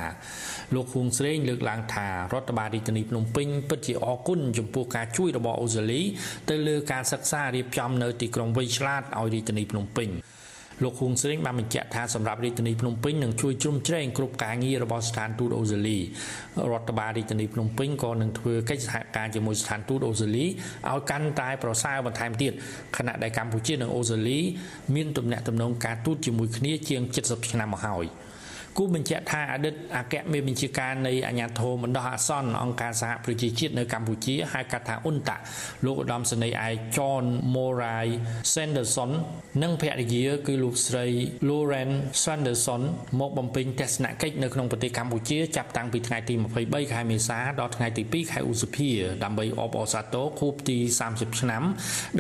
[0.76, 6.02] លោកខួងស្រេងលើកឡើងថារដ្ឋបាលរាជធានីភ្នំពេញពិតជាអរគុណចំពោះការជួយរបស់អូស្ត្រាលី
[6.50, 10.10] ទៅលើការសិក្សារៀបចំនៅទីក្រុងវៃឆ្លាតឲ្យរាជធានីភ្នំពេញ
[10.84, 15.98] លោកហ៊ុនស្រេងបានបញ្ជាក់ថាសម្រាប់រាជធានីភ្នំពេញនឹងជួយជ្រោមជ្រែងគ្រប់ការងាររបស់ស្ថានទូតអូស្ត្រាលី
[16.72, 20.46] រដ្ឋបាលរាជធានីភ្នំពេញក៏នឹងធ្វើកិច្ចសហការជាមួយស្ថានទូតអូស្ត្រាលី
[20.90, 22.54] ឲ្យកាន់តែប្រសើរបន្ថែមទៀត
[22.98, 24.40] ខណៈដែលកម្ពុជានិងអូស្ត្រាលី
[24.96, 28.08] មានទំនាក់ទំនងការទូតជាមួយគ្នាជាង70ឆ្នាំមកហើយ។
[28.80, 35.38] គូបញ្ជាក់ថាអតីតអគ្គមេបញ្ជាការនៃអាជ្ញាធរបណ្ដោះអាសន្នអង្គការសហប្រជាជាតិនៅកម្ពុជាហៅកាត់ថាអ៊ុនតា
[35.86, 37.26] លោកឧត្តមសេនីយ៍ឯក John
[37.56, 38.08] Morai
[38.54, 39.12] Sanderson
[39.64, 41.06] និងភរិយាគឺលោកស្រី
[41.48, 41.92] Lauren
[42.24, 42.82] Sanderson
[43.20, 48.90] មកបំពេញទស្សនកិច្ចនៅក្នុងប្រទេសកម្ពុជាចាប់តាំងពីថ្ងៃទី23ខែមេសាដល់ថ្ងៃទី2ខែឧសភា
[49.24, 50.78] ដើម្បីអបអរសាទរខួបទី
[51.10, 51.64] 30ឆ្នាំ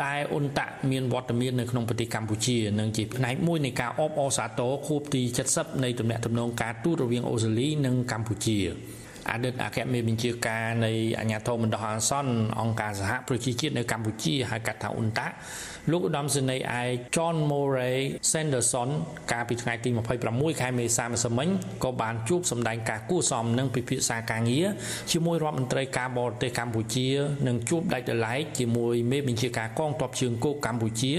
[0.03, 5.22] ដែលអ៊ុនតាមានវត្តមាននៅក្នុងប្រទេសកម្ពុជានិងជាផ្នែកមួយនៃការអបអរសាទរខួបទី
[5.53, 8.59] 70នៃទំនាក់ទំនងការទូតរវាងអូស្ត្រាលីនិងកម្ពុជា
[9.31, 15.27] អតីតអគ្គមេបញ្ជាការនៃអាជ្ញាធរបណ្ដោះអាសន្នអង្គការសហប្រជាជាតិនៅកម្ពុជាហៅកាត់ថាអ៊ុនតា
[15.91, 17.97] លោកឧត្តមសេនីយ៍ឯក John Murray
[18.31, 18.89] Sanderson
[19.31, 19.89] កាលពីថ្ងៃទី
[20.25, 21.49] 26ខែមេសាម្សិលមិញ
[21.83, 24.67] ក៏បានជួបសម្ដែងការគួសមនិងពិភាក្សាការងារ
[25.11, 27.07] ជាមួយរដ្ឋមន្ត្រីការបរទេសកម្ពុជា
[27.47, 31.13] និងជួបដាច់ដライជាមួយមេបញ្ជាការកងទ័ពជើងគោកកម្ពុជា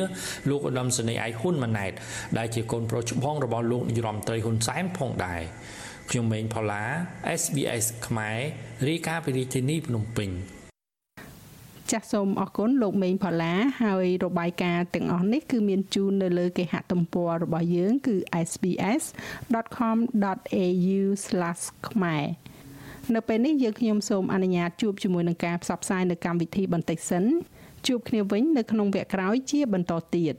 [0.51, 1.93] លោកឧត្តមសេនីយ៍ឯកហ៊ុនម៉ាណែត
[2.39, 5.41] ដែលជាកូនប្រុសច្បងរបស់លោកនាយរដ្ឋមន្ត្រីហ៊ុនសែនផងដែរ
[6.11, 6.85] ខ្ញុំម៉េងផល្លា
[7.41, 8.39] SBS ខ្មែរ
[8.89, 10.31] រាយការណ៍ពីរាជធានីភ្នំពេញ
[11.93, 18.17] ចាសសូមអរគុណលោកមេងផល្លាហើយរបាយការណ៍ទាំងអស់នេះគឺមានជូននៅលើគេហទំព័ររបស់យើងគឺ
[18.49, 19.01] sbs.com.au/
[21.89, 22.25] ខ្មែរ
[23.15, 27.25] នៅពេលនេះយើងខ្ញុំសូមអនុញ្ញាតជួបជាមួយនឹងការផ្សព្វផ្សាយនៅកម្មវិធីបន្តិចសិន
[27.87, 30.35] ជួបគ្នាវិញនៅក្នុងវគ្គក្រោយជាបន្តទៀត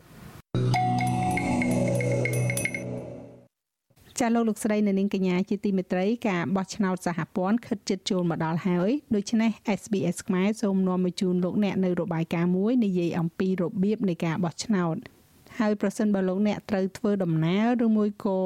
[4.20, 14.96] ចាលោកលោកស្រីនៅនាងកញ្ញាជាទីមេត្រីការបោះឆ្នោតសហព័ន្ធខិតជិតចូលមកដល់ហើយដូច្នេះ SBS ខ្មែរសូមនាំមកជូនលោកអ្នកនៅរបាយការណ៍មួយនិយាយអំពីរបៀបនៃការបោះឆ្នោត
[15.60, 18.40] ហើយប្រសិនបើលោកអ្នកត្រូវធ្វើដំណើរឬមួយក៏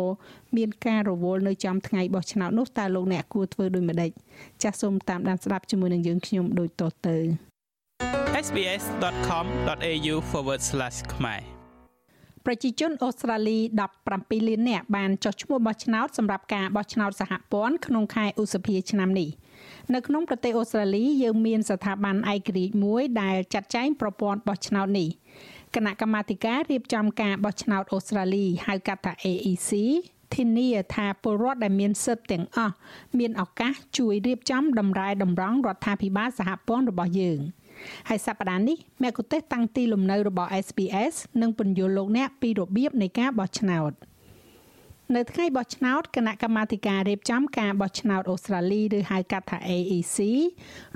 [0.58, 4.12] មានការរវល់នៅចំថ្ងៃបោះឆ្នោតនោះតើលោកអ្នកគួរធ្វើដូចម្តេច
[4.64, 7.18] ចាសសូមតាមដានស្ដាប់ជាមួយនឹងយើងខ្ញុំដូចតទៅ
[8.46, 10.16] sbs.com.au/
[11.16, 11.55] ខ្មែរ
[12.46, 13.58] ប្រជាជនអូស្ត្រាលី
[14.04, 19.30] 17លាននាក់បានចុះឈ្មោះបោះឆ្នោតសម្រាប់ការបោះឆ្នោតសហព័ន្ធក្នុងខែឧសភាឆ្នាំនេះ
[19.94, 25.10] នៅក្នុងប្រទេសអូស្ត្រាលីយើងមានស្ថាប័នឯករាជ្យមួយដែលចាត់ចែងប្រព័ន្ធបោះឆ្នោតនេះ
[25.76, 29.72] គណៈកម្មាធិការរៀបចំការបោះឆ្នោតអូស្ត្រាលីហៅកាត់ថា AEC
[30.36, 32.76] ធានាថាពលរដ្ឋដែលមានសិទ្ធិទាំងអស់
[33.20, 37.40] មានឱកាសជួយរៀបចំតម្រែតម្រង់រដ្ឋាភិបាលសហព័ន្ធរបស់យើង។
[38.10, 43.94] ហើយសប្តាហ៍នេះមគ្គុទេសតាំងទីលំនៅរបស់ SPS នឹងពន្យល់លោកអ្នកពីរបៀបនៃការបោះឆ្នោត
[45.16, 50.18] នៅថ្ងៃបោះឆ្នោតគណៈកម្មាធិការរៀបចំការបោះឆ្នោតអូស្ត្រាលីឬហៅកាត់ថា AEC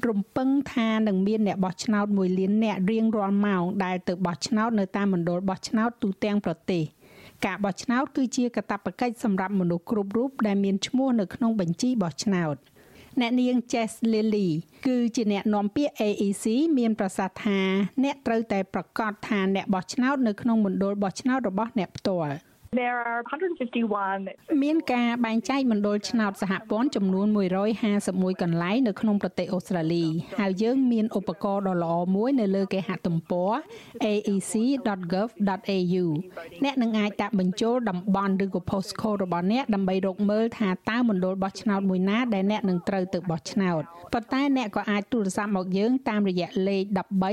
[0.07, 6.83] រំពឹងថានឹងមានអ្នកបោះឆ្នោត1លានអ្នករៀងរាល់ម៉ោងដែលទៅបោះឆ្នោតនៅតាមមណ្ឌលបោះឆ្នោតទូទាំងប្រទេស
[7.45, 12.57] ការបោះឆ្នោតគឺជាកាតព្វកិច្ចសម្រាប់មនុស្សគ្រប់រូបដែលមានឈ្មោះនៅក្នុងបញ្ជីបោះឆ្នោត។
[13.19, 14.49] អ្នកនាង Jess Lily
[14.85, 16.45] គឺជាអ្នកនាំពាក្យ AEC
[16.77, 17.59] មានប្រសាសន៍ថា
[18.03, 22.33] អ្នកត្រូវតែប្រកាសថាអ្នកបោះឆ្នោតនៅក្នុងមណ្ឌលបោះឆ្នោតរបស់អ្នកផ្ទាល់
[22.71, 27.27] There are 151មានការបែងចែកមណ្ឌលឆ្នោតសហព័ន្ធចំនួន
[27.83, 30.05] 151កន្លែងនៅក្នុងប្រទេសអូស្ត្រាលី
[30.39, 33.51] ហើយយើងមានឧបករណ៍ដ៏ល្អមួយនៅលើគេហទំព័រ
[34.05, 36.05] aec.gov.au
[36.63, 43.81] អ្នកនឹងអាចដាក់បញ្ចូលតំបន់ឬក៏ postcode របស់អ្នកដើម្បីរកមើលថាតើមណ្ឌលបោះឆ្នោតមួយណាដែលអ្នកនឹងត្រូវទៅបោះឆ្នោត
[44.13, 47.29] ប៉ុន្តែអ្នកក៏អាចទូរស័ព្ទមកយើងតាមរយៈលេខ13 23 26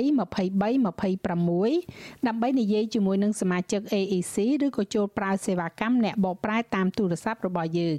[2.27, 7.99] ដើម្បីនិយាយជាមួយនឹងសមាជិក AEC ឬក៏ចូលប្រើសេវាកម្មអ្នកបកប្រែតាមទូរស័ព្ទរបស់យើង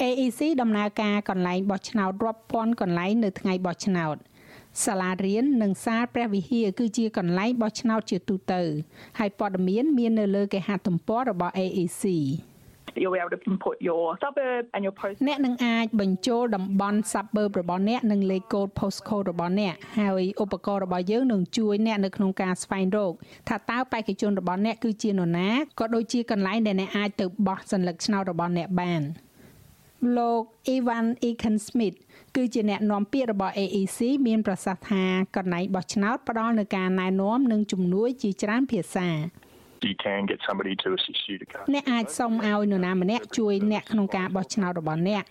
[0.00, 4.16] AEC ដំណើរការកន្លែងបោះឆ្នោតរាប់ពាន់កន្លែងនៅថ្ងៃបោះឆ្នោត
[4.84, 8.62] សាលារៀននិងសាលព្រះវិហារគឺជាកន្លែងបោះឆ្នោតជាទូទៅ
[9.18, 12.04] ហើយព័ត៌មានមាននៅលើគេហទំព័ររបស់ AEC
[13.00, 23.12] you'll be able to input your suburb and your post អ្នកនឹងអាចបញ្ចូលតំបន់ suburb របស់អ្នកនិងលេខកូដ postcode របស់អ្នកហើយឧបករណ៍របស់យើងនឹងជួយអ្នកនៅក្នុងការស្វែងរក
[23.48, 29.02] ថាតើបេក្ខជនរបស់អ្នកគឺជានរណាក៏ដូចជាកន្លែងដែលអ្នកអាចទៅបោះសញ្ញាឆ្នោតរបស់អ្នកបាន
[30.16, 30.42] លោក
[30.74, 31.96] Ivan Ekan Smith
[32.36, 35.04] គឺជាអ្នកនាំពាក្យរបស់ AEC មានប្រសាសន៍ថា
[35.36, 39.08] កន្លែងបោះឆ្នោតផ្ដល់នូវការណែនាំនិងជំនួយជាច្រើនភាសា
[39.90, 45.22] you can get somebody to assist you to cast អ្នកអាចសុំឲ្យនរណាម្នាក់ជួយអ្នកក្នុងការបោះឆ្នោតរបស់អ្នក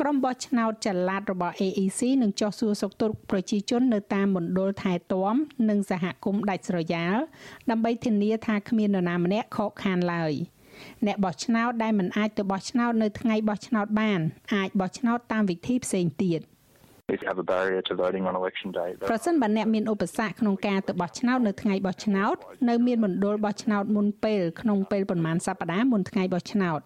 [0.00, 5.34] ក្រុមបោះឆ្នោតចល័តរបស់ AEC នឹងចោះសួរសុខទុក្ខប្រជាជននៅតាមមណ្ឌលថែទាំ
[5.68, 7.16] និងសហគមន៍ដាច់ស្រយាល
[7.70, 10.32] ដើម្បីធានាថាគ្មាននរណាម្នាក់ខកខានឡើយ
[11.06, 14.20] អ្នកបោះឆ្នោតដែលមិនអាចទៅបោះឆ្នោតនៅថ្ងៃបោះឆ្នោតបាន
[14.54, 16.40] អាចបោះឆ្នោតតាមវិធីផ្សេងទៀត។
[19.10, 22.36] ប្រសិនបើអ្នកមានឧបសគ្គក្នុងការទៅបោះឆ្នោតនៅថ្ងៃបោះឆ្នោត
[22.68, 26.80] នៅមានមណ្ឌលបោះឆ្នោតមុនពេលក្នុងពេលប្រមាណសប្តាហ៍មុនថ្ងៃបោះឆ្នោត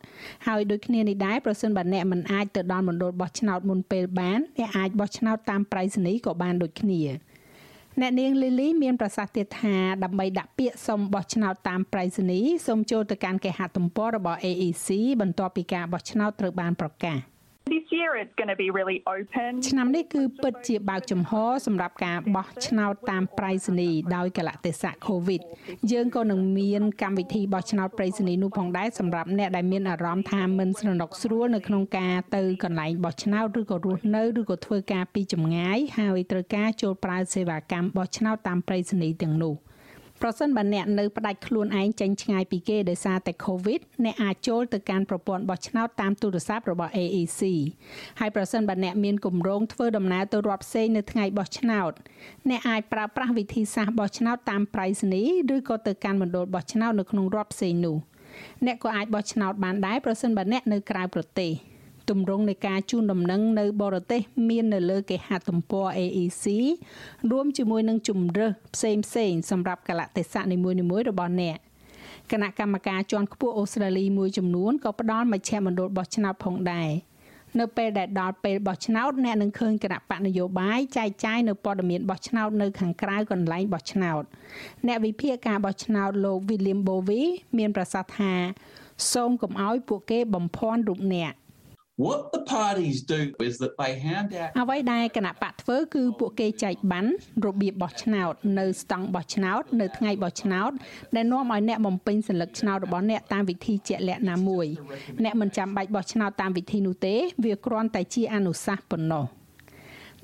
[0.46, 7.02] ហើយដូចគ្នានេះដែរប្រសិនបើអ្នកមិនអាចទៅដល់មណ្ឌលបោះឆ្នោតមុនពេលបានអ្នកអាចបោះឆ្នោតតាមប្រៃសណីក៏បានដូចគ្នា
[8.00, 14.88] អ្នកនាងលីលីមានប្រសាសន៍ទៀតថាដើម្បីដាក់ពាក្យសុំបោះឆ្នោតតាមប្រៃសណីសូមចូលទៅកាន់គេហទំព័ររបស់ AEC
[15.20, 17.18] បន្ទាប់ពីការបោះឆ្នោតត្រូវបានប្រកាស។
[17.66, 21.32] This year it's going to be really open ឆ្នាំនេះគឺពិតជាបើកចំហ
[21.66, 25.40] សម្រាប់ការបោះឆ្នោតតាមប្រៃសណីដោយកលៈទេសៈ COVID
[25.92, 39.56] យើងក៏នឹងមានកម្មវិធីបោះឆ្នោតប្រៃសណីនោះផងដែរសម្រាប់អ្នកដែលមានអារម្មណ៍ថាមិនស្រណុកស្រួលនៅក្នុងការទៅកន្លែងបោះឆ្នោតឬក៏រស់នៅឬក៏ធ្វើការពីចម្ងាយហើយត្រូវការចូលប្រើសេវាកម្មបោះឆ្នោតតាមប្រៃសណីទាំងនោះ។
[40.22, 47.40] ប្រសិនបើអ្នកនៅផ្ដាច់ខ្លួនឯងចេញឆ្ងាយពីគេដោយសារតែ COVID អ្នកអាចចូលទៅកាន់ប្រព័ន្ធបោះឆ្នោតតាមទូរស័ព្ទរបស់ AEC
[48.20, 51.92] ហើយប្រសិនបើអ្នកមានគម្រោងធ្វើដំណើរទៅរដ្ឋផ្សេងនៅថ្ងៃបោះឆ្នោត
[52.50, 55.22] អ្នកអាចប្រើប្រាស់វិធីសាស្ត្របោះឆ្នោតតាមប្រៃសណី
[55.54, 57.96] ឬក៏ទៅកាន់មណ្ឌលបោះឆ្នោតនៅក្នុងរដ្ឋផ្សេងនោះ
[58.66, 61.52] អ្នកក៏អាចបោះឆ្នោតបានដែរប្រសិនបើអ្នកនៅក្រៅប្រទេស
[62.10, 66.44] ទម្រង់នៃការជូនដំណឹងនៅបរទេសមាននៅលើគេហទំព័រ AEC
[67.30, 71.58] រួមជាមួយនឹងជំរើសផ្សេងផ្សេងសម្រាប់កលៈទេសៈនីមួយៗរបស់អ្នក
[72.30, 76.90] គណៈកម្មការជាន់ខ្ពស់អូស្ត្រាលីមួយចំនួនក៏ផ្ដល់មជ្ឈមណ្ឌលបោះឆ្នោតផងដែរ
[77.60, 84.22] នៅពេលដែលដល់ពេលបោះឆ្នោតអ្នកនឹងឃើញគណៈបកនយោបាយចែកចាយនៅព័ត៌មានបោះឆ្នោតនៅខាងក្រៅកន្លែងបោះឆ្នោត
[84.86, 88.32] អ្នកវិភាគការបោះឆ្នោតលោក William Bowie មានប្រសាសន៍ថា
[89.12, 91.32] សូមកុំឲ្យពួកគេបំភាន់រូបអ្នក
[92.06, 97.06] What the parties do is that they hand out អ្វីដែលគណៈបកធ្វើគឺពួកគេចែកបាន
[97.46, 100.70] របៀបបោះឆ្នោត នៅស្តង់បោះឆ្នោត នៅថ្ងៃបោះឆ្នោត
[101.16, 104.66] ដែលនាំឲ្យអ្នកបំពេញសញ្ញាឆ្នោតរបស់អ្នកតាមវិធីជាក់លាក់ណាមួយ
[105.24, 109.24] អ្នកមិនចាំបាច់បោះឆ្នោតតាមវិធីនោះទេ វាគ្រាន់តែជាអនុសាសន៍ប៉ុណ្ណោះ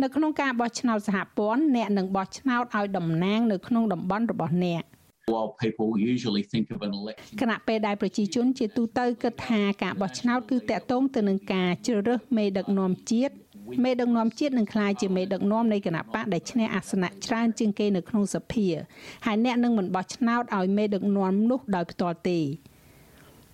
[0.03, 4.83] នៅក្នុងការបោះឆ្នោតសហព័ន្ធអ្នកនឹងបោះឆ្នោតឲ្យតំណាងនៅក្នុងតំបន់របស់អ្នក។
[5.33, 13.35] while people usually think of an election គណៈពេលដែលប្រជាជនជាទូទៅគិតថាការបោះឆ្នោតគឺតាក់ទងទៅនឹងការជ្រើសរើសមេដឹកនាំជាតិ
[13.85, 18.66] មេដឹកនាំជាតិនឹងក្លាយជាមេដឹកនាំនៃគណៈបកដែលឈ្នះអាសនៈច្រើនជាងគេនៅក្នុងសភា
[19.26, 22.39] ហើយអ្នកនឹងមិនបោះឆ្នោតឲ្យមេដឹកនាំនោះដោយផ្ទាល់ទេ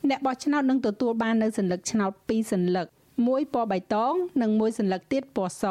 [0.09, 5.65] អ្នកបោះឆ្នោតនឹងទទួលបាននៅសញ្ញាឆ្នោត2សញ្ញា មួយពណ៌បៃតង និងមួយសញ្ញាទៀតពណ៌ស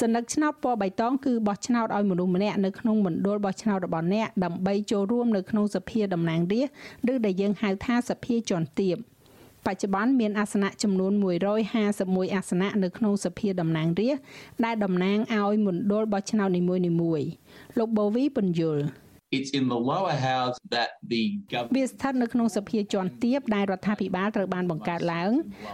[0.00, 8.96] សញ្ញាឆ្នោតពណ៌បៃតងគឺបោះឆ្នោតឲ្យមនុស្សម្នាក់នៅក្នុងមណ្ឌលបោះឆ្នោតរបស់អ្នកដើម្បីចូលរួមនៅក្នុងសភាតំណាងរាស្ត្រឬដែលយើងហៅថាសភាជាន់ទាប
[9.66, 11.12] បច្ចុប្បន្នមានអាសនៈចំនួន
[11.72, 14.22] 151អាសនៈនៅក្នុងសភាតំណាងរាស្ត្រ
[14.64, 17.28] ដែលតំណាងឲ្យមណ្ឌលបោះឆ្នោតនីមួយៗ
[17.78, 18.84] លោកបូវីពន្យល់
[19.35, 21.21] it's in the lower house that the
[21.75, 25.31] វាស្ថិតនៅក្នុងសភាជាន់ទាបដែលរដ្ឋាភិបាលត្រូវបានបង្កើតឡើង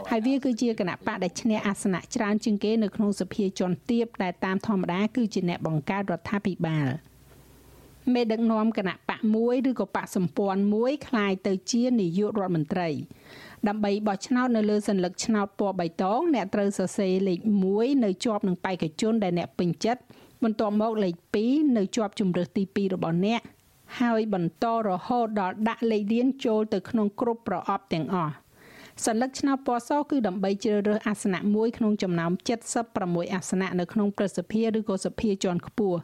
[0.10, 6.88] ហើយវាគឺជាគណៈបកដែលឈ្នះអាសនៈច្រើនជាងគេនៅក្នុងសភាជាន់ទាបដែលតាមធម្មតាគឺជាអ្នកបង្កើតរដ្ឋាភិបាល
[8.14, 12.90] មេដឹកនាំគណៈបកមួយឬក៏បកសម្ព័ន្ធមួយคล้ายទៅជានាយករដ្ឋមន្ត្រី
[13.68, 17.40] ដើម្បីបោះឆ្នោតនៅលើសញ្ញាឆ្នោតពណ៌បៃតងអ្នកត្រូវសរសេរលេខ
[17.72, 20.02] 1នៅជាប់នឹងបេក្ខជនដែលអ្នកពេញចិត្ត
[20.45, 21.15] បន្ទាប់មកលេខ
[21.47, 23.41] 2នៅជាប់ជំរើសទី2របស់អ្នក
[24.01, 28.35] ហើយបន្តរហូតដល់ដាក់លេខរៀនចូលទៅក្នុងគ្រប់ប្រអប់ទាំងអស់
[29.05, 32.33] សញ្ញាឆ្នោតពណ៌សគឺដើម្បីជ្រើសរើសអាសនៈមួយក្នុងចំណោម
[32.83, 35.99] 76អាសនៈនៅក្នុងព្រឹទ្ធសភាឬក៏សភាជាន់ខ្ពស់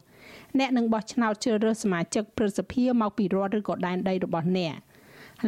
[0.59, 4.73] អ្នកនឹងបោះឆ្នោតជ្រើសរើសសមាជិកព្រឹទ្ធសភាមកពីរដ្ឋឬក៏ដែនដីរបស់អ្នក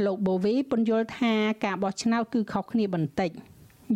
[0.06, 1.34] លោកបូវីពន្យល់ថា
[1.66, 3.32] ការបោះឆ្នោតគឺខុសគ្នាបន្តិច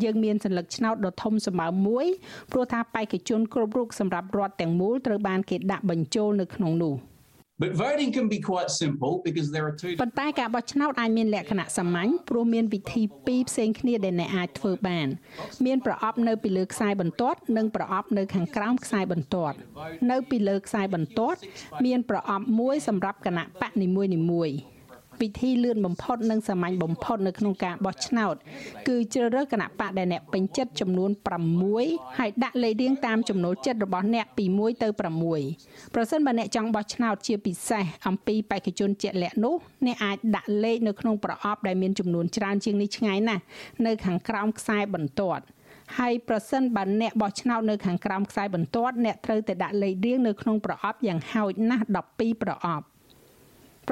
[0.03, 2.05] យើងមានសញ្ញាឆ្នោតដ៏ធំសម្បើមមួយ
[2.51, 6.95] ព្រោះថាបេក្ខជនគ្រប់រូបសម្រាប់រដ្ឋទាំងមូលត្រូវបានគេដាក់បញ្ចូលនៅក្នុងនោះ។
[7.63, 15.07] But voting can be quite simple because there are two ប៉ុន្តែការបោះឆ្នោតអាចមានលក្ខណៈសាមញ្ញព្រោះមានវិធីពីរផ្សេងគ្នាដែលអ្នកអាចធ្វើបាន
[15.65, 19.57] មានប្រអប់នៅពីលើខ្សែបន្ទាត់និងប្រអប់នៅខាងក្រោមខ្សែបន្ទាត់
[20.11, 21.39] នៅពីលើខ្សែបន្ទាត់
[21.85, 24.55] មានប្រអប់មួយសម្រាប់គណៈបកនីមួយៗ
[25.21, 28.35] វិធីលឿនបំផុតនិងសាមញ្ញបំផុតនៅក្នុងការបោះឆ្នោត
[28.87, 31.11] គឺជ្រើសរើសគណៈបកដែលអ្នកពេញចិត្តចំនួន
[31.65, 34.87] 6ហើយដាក់លេខរៀងតាមចំណូលចិត្តរបស់អ្នកពី1ទៅ
[35.41, 39.55] 6ប្រសិនបើអ្នកចង់បោះឆ្នោតជាពិសេសអំពីបេក្ខជនជាក់លាក់នោះ
[39.85, 43.43] អ្នកអាចដាក់លេខនៅក្នុងប្រអប់ដែលមានចំនួនច្រើនជាងនេះឆ្ងាយណាស់
[43.85, 45.43] នៅខាងក្រោមខ្សែបន្ទាត់
[45.97, 52.85] ហើយប្រសិនបើអ្នកបោះឆ្នោតនៅខាងក្រោមខ្សែបន្ទាត់អ្នកត្រូវតែដាក់លេខរៀងនៅក្នុងប្រអប់យ៉ាងហោចណាស់12ប្រអប់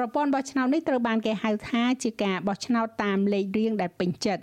[0.00, 4.42] ្រព័ន្ធបោះឆ្នោតនេះត្រូវបានគេហៅថាជាការបោះឆ្នោតតាមលេខរៀងដែលពេញចិត្ត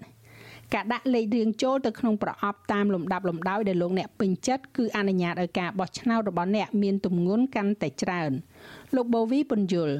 [0.74, 8.32] ការដាក់លេខរៀងចូលទៅក្នុងប្រអប់តាមលំដាប់លំដោយដែលលោកអ្នកពេញចិត្តគឺអនុញ្ញាតឲ្យការបោះឆ្នោតរបស់អ្នកមានទម្ងន់កាន់តែច្រើន
[8.96, 9.96] លោកបូវីពន្យល់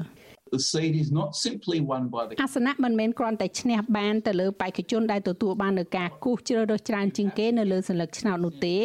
[0.54, 8.76] the seat is not simply won by the អាសនៈមិនមែនគ្រាន់តែឈ្នះបានទៅលើបេក្ខជនដែលទទួលបាននៅការគូសជ្រើសរើសច្រើនជាងគេនៅលើសញ្ញាឆ្នោតនោះទេ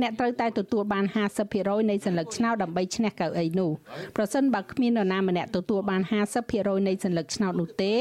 [0.00, 1.04] អ្នកត្រូវតែទទួលបាន
[1.46, 3.70] 50%នៃសញ្ញាឆ្នោតដើម្បីឈ្នះកៅអីនោះ
[4.16, 6.02] ប្រសិនបើគ្មាននរណាម្នាក់ទទួលបាន
[6.44, 7.92] 50%នៃសញ្ញាឆ្នោតនោះទេ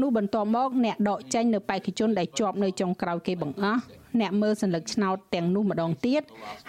[0.00, 3.80] នោះបន្ទាប់មកអ្នកដកចេញនៅបេក្ខជនដែលជាប់នៅចុងក្រោយគេបង្អស់
[4.20, 6.22] អ្នកមើលសញ្ញាឆ្នោតទាំងនោះម្ដងទៀត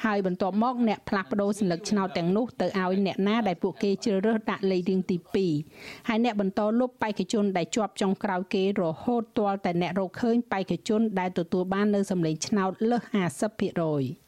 [0.04, 5.18] ហើយបន្ទាប់មកអ្នកផ្លាស់ប្ដូរសញ្ញាឆ្នោតទាំងនោះទៅឲ្យអ្នកណាដែលពួកគេជ្រើសរើសដាក់លេខរៀងទី
[5.64, 14.25] 2ហើយអ្នកបន្តលុបបេក្ខជនដែលជាប់ចុងក្រោយគេរហូតទាល់តែអ្នករកឃើញបេក្ខជនដែលទទួលបាននៅសម្លេងឆ្នោតលើស50%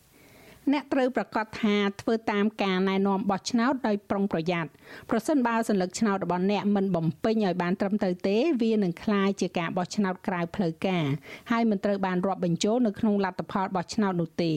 [0.74, 4.70] អ្នកត្រូវប្រកាសថាធ្វើតាមការណែនាំបោះឆ្នោតដោយប្រុងប្រយ័ត្ន
[5.10, 11.06] ប្រសិនបើសញ្ញាឆ្នោតរបស់អ្នកមិនបំពេញឲ្យបានត្រឹមត្រូវទេ វានឹងក្លាយជាការបោះឆ្នោតក្រៅផ្លូវការ
[11.52, 14.54] ហើយមិនត្រូវបានរាប់បញ្ចូលនៅក្នុងលទ្ធផលបោះឆ្នោតនោះទេ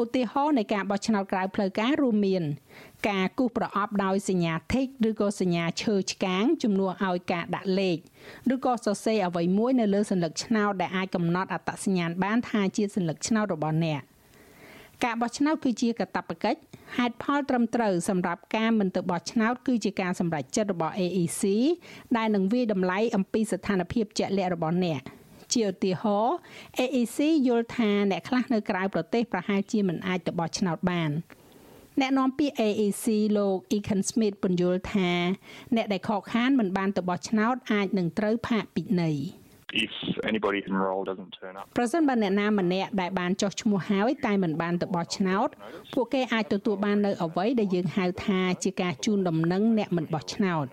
[0.00, 2.42] ឧទាហរណ៍នៃការបោះឆ្នោតក្រៅផ្លូវការរួមមាន
[3.08, 7.98] ការគូសប្រអប់ដោយសញ្ញាថេកឬក៏សញ្ញាឈើឆ្កាងជំនួសឲ្យការដាក់លេខ
[8.54, 14.02] ឬក៏សរសេរអ្វីមួយនៅលើសញ្ញាឆ្នោតដែលអាចកំណត់អត្តសញ្ញាណបានថាជាសញ្ញាឆ្នោតរបស់អ្នក
[15.04, 16.60] ការបោះឆ្នោតគឺជាកាតព្វកិច្ច
[16.96, 21.42] ហេតុផលត្រឹមត្រូវសម្រាប់ការមិនទៅបោះឆ្នោតគឺជាការសម្រេចចិត្តរបស់ AEC
[22.16, 25.00] ដែលនឹងវាយតម្លៃអំពីស្ថានភាពជាក់លាក់របស់អ្នក
[25.54, 26.36] ជាឧទាហរណ៍
[26.78, 27.18] AEC
[27.48, 31.10] យល់ថាអ្នកខ្លះនៅក្រៅប្រទេសប្រហែលជាមិនអាចទៅបោះឆ្នោតបាន
[32.00, 33.06] អ្នកនាំពាក្យ AEC
[33.38, 35.10] លោក Ekan Smith ពន្យល់ថា
[35.76, 39.16] អ្នកដែលខកខានមិនបានទៅបោះឆ្នោតអាចនឹងត្រូវផាកពិន័យ
[39.72, 39.90] if
[40.30, 45.48] anybody enrolled doesn't turn up ប្រសិនបើអ្នកណាម្នាក់ដែលបានចុះឈ្មោះហើយតែមិនបានទៅបោះឆ្នោត
[45.94, 50.66] ពួកគេអាចទទួលបាននៅអ្វីដែលយើងហៅថាជាការជូនដំណឹងអ្នកមិនបោះឆ្នោត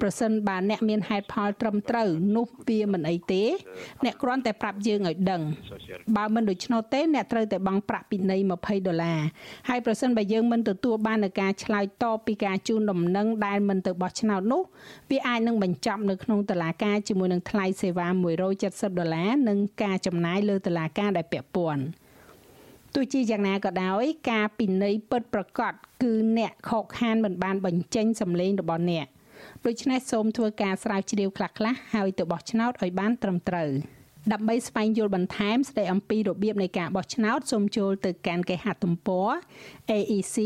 [0.00, 3.44] ប្រសិនបើអ្នកមានហេតុផលត្រឹមត្រូវនោះវាមិនអីទេ
[4.04, 5.42] អ្នកគ្រាន់តែប្រាប់យើងឲ្យដឹង
[6.16, 9.20] បើមិនដូច្នោះទេអ្នកត្រូវតែបង់ប្រាក់ពិន័យ20ដុល្លារ
[9.68, 14.62] ហើយប្រសិនបើយើងមិនទទួលបាននូវការឆ្លើយតបពីការជូនដំណឹងដែលមិនទៅបោះឆ្នោតនោះ
[15.10, 21.84] វាអាចនឹងបញ្ចប់នៅក្នុងតុលាការជាមួយនឹងថ្លៃសេវា1 170ដុល្លារនិងការចំណាយលើតុលាការដែលពាក់ព័ន្ធ
[22.94, 25.72] ទោះជាយ៉ាងណាក៏ដោយការពិន័យពិតប្រកប
[26.02, 29.06] គឺអ្នកខកខានមិនបានបញ្ចេញសម្លេងរបស់អ្នក
[29.66, 33.70] ដូច្នេះសូមធ្វើការស្រាវជ្រាវខ្លះៗហើយទៅបោះឆ្នោតឲ្យបានត្រឹមត្រូវ
[34.32, 39.28] ដើម្បីស្វែងយល់បន្ថែមស្ដីអំពីរបៀបនៃការបោះឆ្នោតសូមចូលទៅកាន់គេហទំព័រ
[39.90, 40.44] aec.gov.au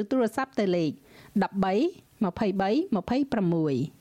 [0.00, 0.94] ឬទូរស័ព្ទទៅលេខ13
[2.20, 3.99] 23 26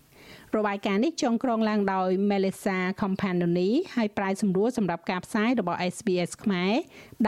[0.58, 6.74] របាយការណ៍នេះចងក្រងឡើងដោយ Melissa Companoni ហើយប្រាយសម្រួលសម្រាប់ការផ្សាយរបស់ SBS ខ្មែរ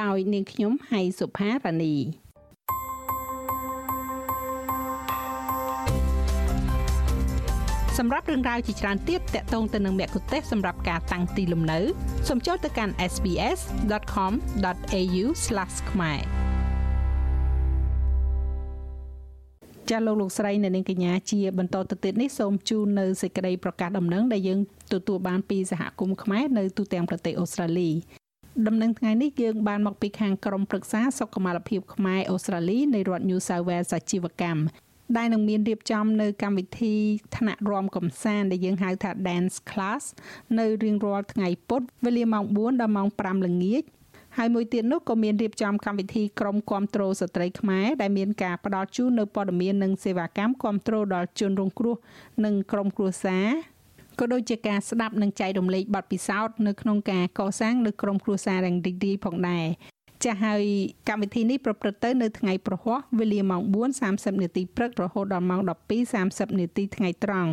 [0.02, 1.96] ដោយនាងខ្ញុំហៃសុផារ៉ានី
[7.98, 11.80] សម្រាប់រឿងរ៉ាវជាច្រើនទៀតតកតងទៅនឹងមគ្គុទ្ទេសក៍សម្រាប់ការតាំងទីលំនៅ
[12.28, 15.26] សូមចូលទៅកាន់ sbs.com.au/
[15.92, 16.41] ខ្មែរ
[19.92, 24.60] ចាស់លោកលោកស្រីនៅនាងកញ្ញាជាបន្តទៅទៀតនេះសូមជូននៅសេចក្តីប្រកាសដំណឹងដែលយើង
[24.94, 27.90] ទទួលបានពីសហគមន៍ខ្មែរនៅទូទាំងប្រទេសអូស្ត្រាលី
[28.68, 34.62] ដំណឹងថ្ងៃនេះយើងបានមកពីខាងក្រមប្រឹក្សាសុខុមាលភាពខ្មែរអូស្ត្រាលីនៃរដ្ឋ New South Wales អាជីវកម្ម
[35.18, 36.96] ដែលនឹងមានរៀបចំនៅកម្មវិធី
[37.38, 40.04] ថ្នាក់រំកំសាន្តដែលយើងហៅថា Dance Class
[40.60, 43.84] នៅរៀងរាល់ថ្ងៃពុធវេលាម៉ោង4ដល់ម៉ោង5ល្ងាច
[44.38, 51.96] ហើយមួយទៀតនោះក៏មានរៀបចំកម្មវិធីក្រុមគាំទ្រស្ត្រីខ្មែរដែលមានការផ្ដល់ជូននៅព័ត៌មាននិងសេវាកម្មគាំទ្រដល់ជនរងគ្រោះ
[52.46, 53.48] និងក្រុមគ្រួសារ
[54.20, 59.66] ក៏ដូចជាការស្ដាប់និងចែករំលែកបទពិសោធន៍នៅក្នុងការកសាងនៅក្រុមគ្រួសាររងរីករាយផងដែរ
[60.26, 60.64] ចាស់ហើយ
[61.10, 63.62] កម្មវិធីនេះប្រព្រឹត្តទៅនៅថ្ងៃប្រហ័សវេលាម៉ោង
[64.02, 65.62] 4:30នាទីព្រឹករហូតដល់ម៉ោង
[66.10, 67.52] 12:30នាទីថ្ងៃត្រង់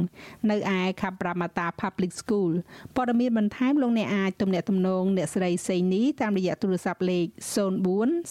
[0.51, 2.53] នៅឯ Kabramata Public School
[2.97, 7.29] ព័ត៌មានបន្ថែមលោកអ្នកអាចទំនាក់ទំនងអ្នកស្រីសេនីតាមរយៈទូរស័ព្ទលេខ04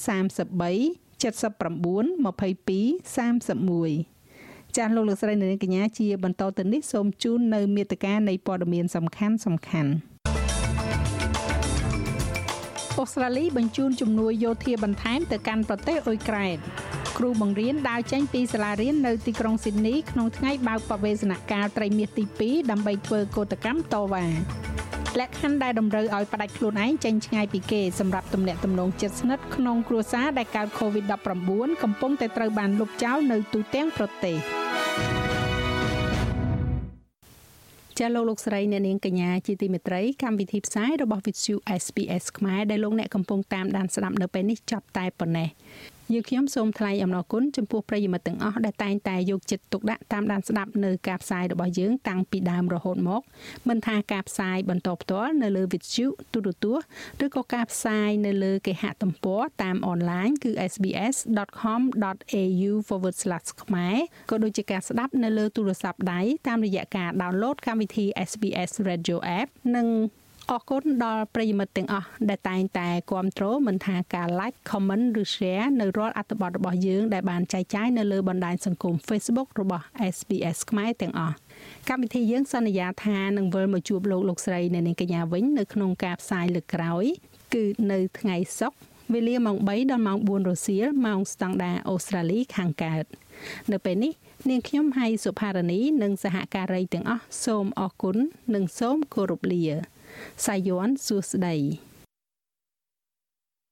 [0.07, 1.25] 33 79
[3.97, 4.17] 22 31
[4.77, 9.91] ចាស់លោកលោកស្រីនៅកញ្ញាជាបន្តទៅនេះសូមជូននៅមេត្តានៃព័ត៌មានសំខាន់សំខាន់
[12.99, 16.57] អូស្ត្រាលីបញ្ជូនជំនួយយោធាបន្ថែមទៅកាន់ប្រទេសអ៊ុយក្រែន
[17.17, 24.25] គ្រូបង្រៀនដើរចេញពីសាលារៀននៅទីក្រុងស៊ីដនីក្នុងថ្ងៃបើកបវេសនកាលត្រីមាសទី2ដើម្បីធ្វើកោតកម្មតវ៉ា
[25.19, 34.66] លក្ខខណ្ឌដែលតម្រូវឲ្យផ្ដាច់ខ្លួនឯងចេញឆ្ងាយពីគេសម្រាប់ទំនាក់ទំនងជិតស្និទ្ធក្នុងគ្រួសារដែលកើត COVID-19 កំពុងតែត្រូវបានលុបចោលនៅទូទាំងប្រទេស
[37.99, 45.49] ចាលោកលោកស្រីអ្នកនាងកញ្ញាជាទីមេត្រីកម្មវិធីផ្សាយរបស់ Vithu SPS ខ្មែរដែលលោកអ្នកកំពុងតាមដានស្ដាប់នៅពេលនេះចប់តែប៉ុណ្ណេះ
[46.13, 53.21] យើងខ្ញុំសូមថ្លែងអំណរគុណចំពោះប្រិយមិត្តទាំងអស់ដែលតែងតែយកចិត្តទុកដាក់តាមដានស្ដាប់នៅការផ្សាយរបស់យើងតាំងពីដើមរហូតមក
[53.69, 56.85] មិនថាការផ្សាយបន្តផ្ទាល់នៅលើ Vithu ទូរទស្សន៍
[57.25, 62.71] ឬក៏ការផ្សាយនៅលើគេហទំព័រតាមអនឡាញគឺ sbs.com.au/
[63.63, 63.95] ខ្មែរ
[64.29, 69.87] ក៏ដូចជាការស្ដាប់នៅលើទូរស័ព្ទដៃតាមរយៈការ download កម្មវិធី SBS Radio App និង
[70.53, 79.85] អរគុណដល់ប្រិយមិត្តទាំងអស់ដែលតែងតែគ្រប់គ្រងមិនថាការ like comment ឬ share នៅរាល់អត្ថបទរបស់យើងដែលបានចែកចាយនៅលើបណ្ដាញសង្គម Facebook របស់
[80.15, 81.35] SBS ខ្មែរទាំងអស់
[81.89, 87.05] កម្មវិធីយើងសន្យាថានឹងវិលមកជួបលោកលោកស្រីនៅនាងកញ្ញាវិញនៅក្នុងការផ្សាយលើកក្រោយ
[87.53, 88.77] គឺនៅថ្ងៃសុក្រ
[89.13, 93.05] វេលាម៉ោង3ដល់ម៉ោង4រសៀលម៉ោងស្តង់ដារអូស្ត្រាលីខាងកើត
[93.71, 94.13] នៅពេលនេះ
[94.49, 98.17] នាងខ្ញុំហៃសុផារនីនិងសហការីទាំងអស់សូមអរគុណ
[98.55, 99.96] និងសូមគោរពលា
[100.45, 101.55] សាយ័ន្តសួស្តី